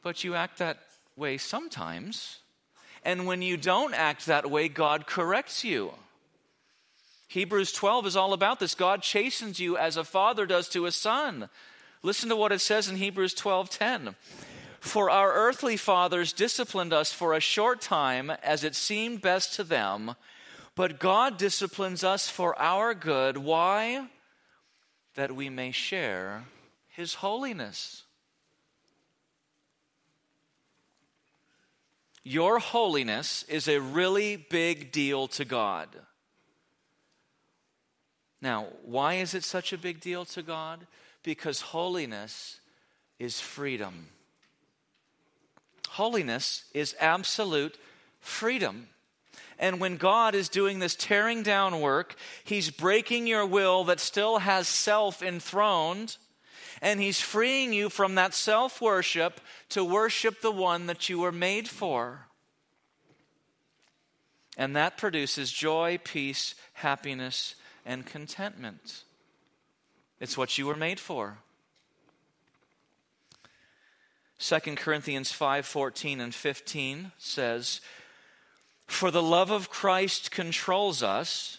But 0.00 0.22
you 0.22 0.36
act 0.36 0.58
that 0.58 0.78
way 1.16 1.38
sometimes. 1.38 2.38
And 3.04 3.26
when 3.26 3.42
you 3.42 3.56
don't 3.56 3.92
act 3.92 4.26
that 4.26 4.48
way, 4.48 4.68
God 4.68 5.08
corrects 5.08 5.64
you. 5.64 5.92
Hebrews 7.26 7.72
12 7.72 8.06
is 8.06 8.16
all 8.16 8.32
about 8.32 8.60
this. 8.60 8.76
God 8.76 9.02
chastens 9.02 9.58
you 9.58 9.76
as 9.76 9.96
a 9.96 10.04
father 10.04 10.46
does 10.46 10.68
to 10.68 10.86
a 10.86 10.92
son. 10.92 11.48
Listen 12.04 12.28
to 12.28 12.36
what 12.36 12.52
it 12.52 12.60
says 12.60 12.88
in 12.88 12.94
Hebrews 12.94 13.34
12:10. 13.34 14.14
For 14.78 15.10
our 15.10 15.32
earthly 15.32 15.76
fathers 15.76 16.32
disciplined 16.32 16.92
us 16.92 17.12
for 17.12 17.34
a 17.34 17.40
short 17.40 17.80
time 17.80 18.30
as 18.30 18.62
it 18.62 18.76
seemed 18.76 19.20
best 19.20 19.52
to 19.54 19.64
them, 19.64 20.14
but 20.76 20.98
God 20.98 21.36
disciplines 21.36 22.02
us 22.02 22.28
for 22.28 22.58
our 22.60 22.94
good. 22.94 23.36
Why? 23.36 24.08
That 25.14 25.32
we 25.32 25.48
may 25.48 25.70
share 25.70 26.44
His 26.88 27.14
holiness. 27.14 28.02
Your 32.24 32.58
holiness 32.58 33.44
is 33.48 33.68
a 33.68 33.80
really 33.80 34.36
big 34.36 34.90
deal 34.90 35.28
to 35.28 35.44
God. 35.44 35.88
Now, 38.40 38.66
why 38.82 39.14
is 39.14 39.34
it 39.34 39.44
such 39.44 39.72
a 39.72 39.78
big 39.78 40.00
deal 40.00 40.24
to 40.26 40.42
God? 40.42 40.86
Because 41.22 41.60
holiness 41.60 42.60
is 43.18 43.40
freedom. 43.40 44.08
Holiness 45.88 46.64
is 46.74 46.96
absolute 46.98 47.78
freedom. 48.20 48.88
And 49.58 49.80
when 49.80 49.96
God 49.96 50.34
is 50.34 50.48
doing 50.48 50.78
this 50.78 50.96
tearing 50.96 51.42
down 51.42 51.80
work, 51.80 52.16
He's 52.42 52.70
breaking 52.70 53.26
your 53.26 53.46
will 53.46 53.84
that 53.84 54.00
still 54.00 54.38
has 54.38 54.66
self 54.68 55.22
enthroned, 55.22 56.16
and 56.82 57.00
He's 57.00 57.20
freeing 57.20 57.72
you 57.72 57.88
from 57.88 58.16
that 58.16 58.34
self 58.34 58.80
worship 58.80 59.40
to 59.70 59.84
worship 59.84 60.40
the 60.40 60.52
one 60.52 60.86
that 60.86 61.08
you 61.08 61.20
were 61.20 61.32
made 61.32 61.68
for. 61.68 62.26
And 64.56 64.76
that 64.76 64.96
produces 64.96 65.50
joy, 65.50 65.98
peace, 66.04 66.54
happiness, 66.74 67.54
and 67.84 68.06
contentment. 68.06 69.04
It's 70.20 70.38
what 70.38 70.56
you 70.58 70.66
were 70.66 70.76
made 70.76 71.00
for. 71.00 71.38
2 74.38 74.76
Corinthians 74.76 75.32
5:14 75.32 76.20
and 76.20 76.34
15 76.34 77.12
says, 77.18 77.80
for 78.86 79.10
the 79.10 79.22
love 79.22 79.50
of 79.50 79.70
Christ 79.70 80.30
controls 80.30 81.02
us 81.02 81.58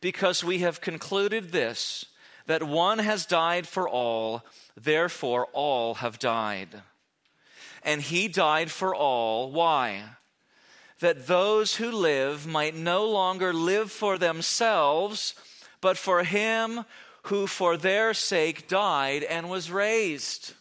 because 0.00 0.42
we 0.44 0.58
have 0.58 0.80
concluded 0.80 1.52
this 1.52 2.06
that 2.46 2.62
one 2.62 2.98
has 2.98 3.24
died 3.24 3.68
for 3.68 3.88
all, 3.88 4.44
therefore 4.76 5.46
all 5.52 5.94
have 5.94 6.18
died. 6.18 6.82
And 7.84 8.02
he 8.02 8.28
died 8.28 8.70
for 8.70 8.94
all. 8.94 9.50
Why? 9.50 10.02
That 11.00 11.26
those 11.26 11.76
who 11.76 11.90
live 11.90 12.46
might 12.46 12.74
no 12.74 13.08
longer 13.08 13.52
live 13.52 13.90
for 13.90 14.18
themselves, 14.18 15.34
but 15.80 15.96
for 15.96 16.24
him 16.24 16.84
who 17.24 17.46
for 17.46 17.76
their 17.76 18.14
sake 18.14 18.68
died 18.68 19.22
and 19.22 19.48
was 19.48 19.70
raised. 19.70 20.54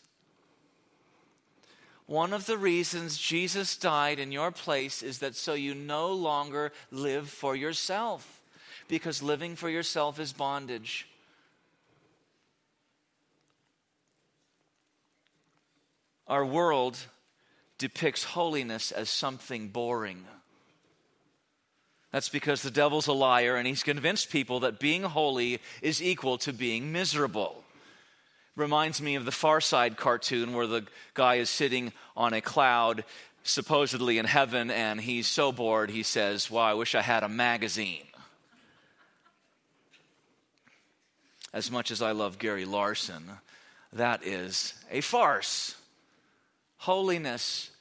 One 2.11 2.33
of 2.33 2.45
the 2.45 2.57
reasons 2.57 3.17
Jesus 3.17 3.77
died 3.77 4.19
in 4.19 4.33
your 4.33 4.51
place 4.51 5.01
is 5.01 5.19
that 5.19 5.33
so 5.33 5.53
you 5.53 5.73
no 5.73 6.11
longer 6.11 6.73
live 6.91 7.29
for 7.29 7.55
yourself, 7.55 8.41
because 8.89 9.23
living 9.23 9.55
for 9.55 9.69
yourself 9.69 10.19
is 10.19 10.33
bondage. 10.33 11.07
Our 16.27 16.45
world 16.45 16.97
depicts 17.77 18.25
holiness 18.25 18.91
as 18.91 19.09
something 19.09 19.69
boring. 19.69 20.25
That's 22.11 22.27
because 22.27 22.61
the 22.61 22.71
devil's 22.71 23.07
a 23.07 23.13
liar 23.13 23.55
and 23.55 23.65
he's 23.65 23.83
convinced 23.83 24.29
people 24.29 24.59
that 24.59 24.81
being 24.81 25.03
holy 25.03 25.61
is 25.81 26.03
equal 26.03 26.37
to 26.39 26.51
being 26.51 26.91
miserable. 26.91 27.63
Reminds 28.61 29.01
me 29.01 29.15
of 29.15 29.25
the 29.25 29.31
Far 29.31 29.59
Side 29.59 29.97
cartoon 29.97 30.53
where 30.53 30.67
the 30.67 30.85
guy 31.15 31.37
is 31.37 31.49
sitting 31.49 31.93
on 32.15 32.31
a 32.31 32.41
cloud, 32.41 33.03
supposedly 33.41 34.19
in 34.19 34.25
heaven, 34.25 34.69
and 34.69 35.01
he's 35.01 35.25
so 35.25 35.51
bored 35.51 35.89
he 35.89 36.03
says, 36.03 36.51
Wow, 36.51 36.61
I 36.61 36.75
wish 36.75 36.93
I 36.93 37.01
had 37.01 37.23
a 37.23 37.27
magazine. 37.27 38.05
As 41.51 41.71
much 41.71 41.89
as 41.89 42.03
I 42.03 42.11
love 42.11 42.37
Gary 42.37 42.65
Larson, 42.65 43.23
that 43.93 44.23
is 44.23 44.75
a 44.91 45.01
farce. 45.01 45.75
Holiness 46.77 47.71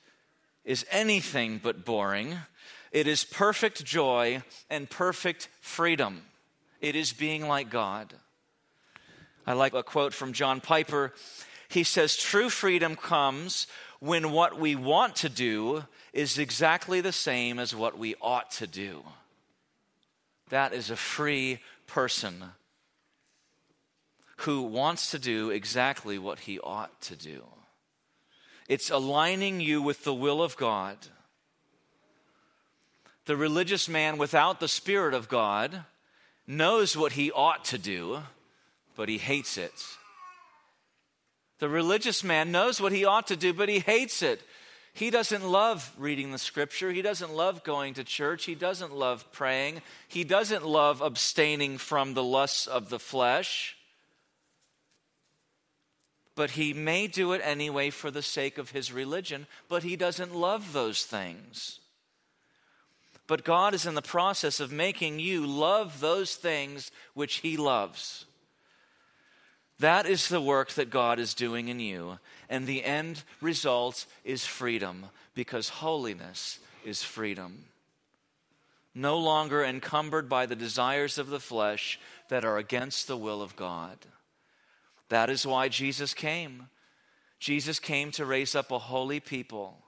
is 0.64 0.86
anything 0.90 1.60
but 1.62 1.84
boring. 1.84 2.38
It 2.90 3.06
is 3.06 3.22
perfect 3.22 3.84
joy 3.84 4.42
and 4.70 4.88
perfect 4.88 5.50
freedom. 5.60 6.22
It 6.80 6.96
is 6.96 7.12
being 7.12 7.46
like 7.46 7.68
God. 7.68 8.14
I 9.51 9.55
like 9.55 9.74
a 9.74 9.82
quote 9.82 10.14
from 10.14 10.32
John 10.32 10.61
Piper. 10.61 11.12
He 11.68 11.82
says, 11.82 12.16
True 12.16 12.51
freedom 12.51 12.94
comes 12.94 13.66
when 13.98 14.30
what 14.30 14.61
we 14.61 14.76
want 14.76 15.16
to 15.16 15.28
do 15.28 15.86
is 16.12 16.38
exactly 16.38 17.01
the 17.01 17.11
same 17.11 17.59
as 17.59 17.74
what 17.74 17.98
we 17.98 18.14
ought 18.22 18.53
to 18.53 18.68
do. 18.68 19.03
That 20.51 20.72
is 20.72 20.88
a 20.88 20.94
free 20.94 21.59
person 21.88 22.44
who 24.36 24.62
wants 24.62 25.11
to 25.11 25.18
do 25.18 25.51
exactly 25.51 26.16
what 26.16 26.38
he 26.38 26.61
ought 26.61 27.01
to 27.03 27.16
do. 27.16 27.42
It's 28.68 28.88
aligning 28.88 29.61
you 29.61 29.82
with 29.82 30.05
the 30.05 30.14
will 30.14 30.44
of 30.44 30.57
God. 30.57 30.96
The 33.24 33.36
religious 33.36 33.88
man 33.88 34.16
without 34.16 34.61
the 34.61 34.68
Spirit 34.68 35.12
of 35.12 35.28
God 35.28 35.86
knows 36.46 36.96
what 36.96 37.12
he 37.14 37.32
ought 37.32 37.64
to 37.64 37.78
do 37.78 38.22
but 39.01 39.09
he 39.09 39.16
hates 39.16 39.57
it. 39.57 39.72
The 41.59 41.70
religious 41.70 42.22
man 42.22 42.53
knows 42.53 42.82
what 42.82 42.92
he 42.92 43.07
ought 43.07 43.28
to 43.28 43.36
do, 43.36 43.55
but 43.55 43.70
he 43.70 43.78
hates 43.78 44.20
it. 44.20 44.42
He 44.92 45.09
doesn't 45.09 45.42
love 45.42 45.90
reading 45.96 46.32
the 46.32 46.38
scripture. 46.38 46.90
He 46.90 47.01
doesn't 47.01 47.32
love 47.32 47.64
going 47.64 47.94
to 47.94 48.05
church. 48.05 48.44
He 48.44 48.55
doesn't 48.55 48.94
love 48.94 49.24
praying. 49.32 49.80
He 50.07 50.22
doesn't 50.22 50.66
love 50.66 51.01
abstaining 51.01 51.78
from 51.78 52.12
the 52.12 52.22
lusts 52.22 52.66
of 52.66 52.90
the 52.90 52.98
flesh. 52.98 53.74
but 56.34 56.53
he 56.53 56.72
may 56.74 57.07
do 57.07 57.32
it 57.32 57.40
anyway 57.42 57.88
for 57.88 58.11
the 58.11 58.22
sake 58.22 58.59
of 58.59 58.70
his 58.70 58.92
religion, 58.92 59.46
but 59.66 59.82
he 59.82 59.96
doesn't 59.96 60.34
love 60.34 60.72
those 60.72 61.05
things. 61.05 61.80
But 63.26 63.44
God 63.44 63.74
is 63.74 63.86
in 63.86 63.94
the 63.94 64.03
process 64.03 64.61
of 64.61 64.72
making 64.72 65.20
you 65.20 65.46
love 65.46 66.01
those 66.01 66.34
things 66.34 66.90
which 67.14 67.36
he 67.36 67.57
loves. 67.57 68.26
That 69.80 70.06
is 70.06 70.28
the 70.28 70.42
work 70.42 70.72
that 70.72 70.90
God 70.90 71.18
is 71.18 71.32
doing 71.32 71.68
in 71.68 71.80
you. 71.80 72.18
And 72.48 72.66
the 72.66 72.84
end 72.84 73.22
result 73.40 74.06
is 74.24 74.44
freedom 74.44 75.06
because 75.34 75.68
holiness 75.68 76.58
is 76.84 77.02
freedom. 77.02 77.64
No 78.94 79.18
longer 79.18 79.64
encumbered 79.64 80.28
by 80.28 80.44
the 80.46 80.56
desires 80.56 81.16
of 81.16 81.30
the 81.30 81.40
flesh 81.40 81.98
that 82.28 82.44
are 82.44 82.58
against 82.58 83.08
the 83.08 83.16
will 83.16 83.40
of 83.40 83.56
God. 83.56 83.96
That 85.08 85.30
is 85.30 85.46
why 85.46 85.68
Jesus 85.68 86.12
came. 86.12 86.68
Jesus 87.38 87.78
came 87.78 88.10
to 88.12 88.26
raise 88.26 88.54
up 88.54 88.70
a 88.70 88.78
holy 88.78 89.18
people. 89.18 89.78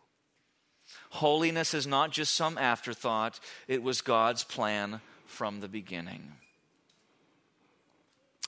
Holiness 1.11 1.75
is 1.75 1.87
not 1.87 2.13
just 2.13 2.35
some 2.35 2.57
afterthought, 2.57 3.39
it 3.69 3.83
was 3.83 4.01
God's 4.01 4.43
plan 4.43 5.03
from 5.27 5.61
the 5.61 5.69
beginning. 5.69 6.33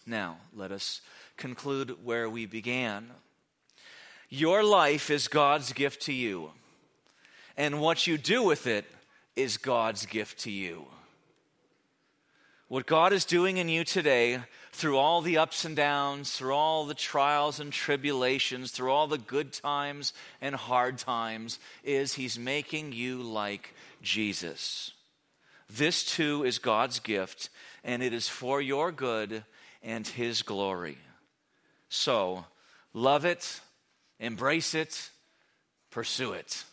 Now, 0.07 0.39
let 0.55 0.71
us 0.71 1.01
conclude 1.37 1.97
where 2.05 2.29
we 2.29 2.47
began. 2.47 3.11
Your 4.29 4.65
life 4.65 5.11
is 5.11 5.29
God's 5.29 5.73
gift 5.73 6.03
to 6.03 6.13
you, 6.13 6.51
and 7.57 7.81
what 7.81 8.07
you 8.07 8.19
do 8.19 8.43
with 8.43 8.67
it 8.67 8.85
is 9.37 9.57
God's 9.57 10.07
gift 10.07 10.41
to 10.41 10.51
you. 10.51 10.87
What 12.69 12.87
God 12.87 13.13
is 13.13 13.25
doing 13.25 13.59
in 13.59 13.69
you 13.69 13.85
today, 13.85 14.41
through 14.73 14.97
all 14.97 15.21
the 15.21 15.39
ups 15.39 15.65
and 15.65 15.77
downs, 15.77 16.33
through 16.33 16.55
all 16.55 16.87
the 16.87 16.95
trials 16.95 17.61
and 17.61 17.73
tribulations, 17.73 18.71
through 18.73 18.91
all 18.91 19.07
the 19.07 19.19
good 19.19 19.53
times 19.53 20.13
and 20.41 20.55
hard 20.55 20.99
times, 20.99 21.59
is 21.85 22.15
He's 22.15 22.39
making 22.39 22.93
you 22.93 23.23
like 23.23 23.75
Jesus. 24.03 24.93
This 25.71 26.05
too 26.05 26.45
is 26.45 26.59
God's 26.59 26.99
gift, 26.99 27.51
and 27.85 28.03
it 28.03 28.13
is 28.13 28.29
for 28.29 28.61
your 28.61 28.91
good 28.91 29.45
and 29.83 30.07
His 30.07 30.43
glory. 30.43 30.99
So, 31.97 32.45
love 32.93 33.25
it, 33.25 33.61
embrace 34.19 34.75
it, 34.75 35.11
pursue 35.93 36.33
it. 36.33 36.65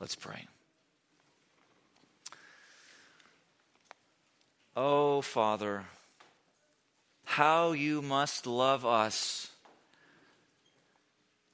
Let's 0.00 0.14
pray. 0.14 0.46
Oh, 4.74 5.20
Father, 5.20 5.84
how 7.24 7.72
you 7.72 8.00
must 8.00 8.46
love 8.46 8.86
us 8.86 9.50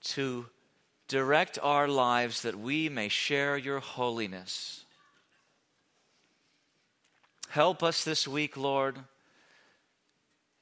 to 0.05 0.47
direct 1.09 1.59
our 1.61 1.89
lives 1.89 2.43
that 2.43 2.57
we 2.57 2.89
may 2.89 3.09
share 3.09 3.57
your 3.57 3.81
holiness. 3.81 4.85
Help 7.49 7.83
us 7.83 8.05
this 8.05 8.29
week, 8.29 8.57
Lord, 8.57 9.01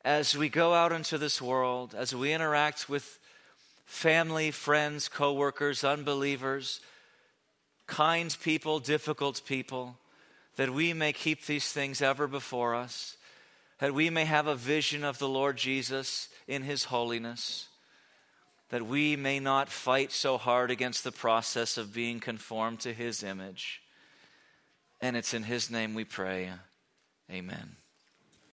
as 0.08 0.34
we 0.34 0.48
go 0.48 0.72
out 0.72 0.90
into 0.90 1.18
this 1.18 1.42
world, 1.42 1.94
as 1.94 2.14
we 2.14 2.32
interact 2.32 2.88
with 2.88 3.18
family, 3.84 4.50
friends, 4.50 5.06
coworkers, 5.06 5.84
unbelievers, 5.84 6.80
kind 7.86 8.34
people, 8.42 8.78
difficult 8.78 9.42
people 9.44 9.98
that 10.56 10.72
we 10.72 10.94
may 10.94 11.12
keep 11.12 11.44
these 11.44 11.70
things 11.70 12.00
ever 12.00 12.26
before 12.26 12.74
us, 12.74 13.18
that 13.80 13.92
we 13.92 14.08
may 14.08 14.24
have 14.24 14.46
a 14.46 14.54
vision 14.54 15.04
of 15.04 15.18
the 15.18 15.28
Lord 15.28 15.58
Jesus 15.58 16.28
in 16.46 16.62
his 16.62 16.84
holiness, 16.84 17.68
that 18.70 18.86
we 18.86 19.14
may 19.14 19.38
not 19.38 19.68
fight 19.68 20.10
so 20.10 20.38
hard 20.38 20.70
against 20.70 21.04
the 21.04 21.12
process 21.12 21.76
of 21.76 21.92
being 21.92 22.18
conformed 22.18 22.80
to 22.80 22.94
his 22.94 23.22
image. 23.22 23.82
And 25.02 25.18
it's 25.18 25.34
in 25.34 25.42
his 25.42 25.70
name 25.70 25.92
we 25.92 26.04
pray. 26.04 26.50
Amen. 27.30 27.76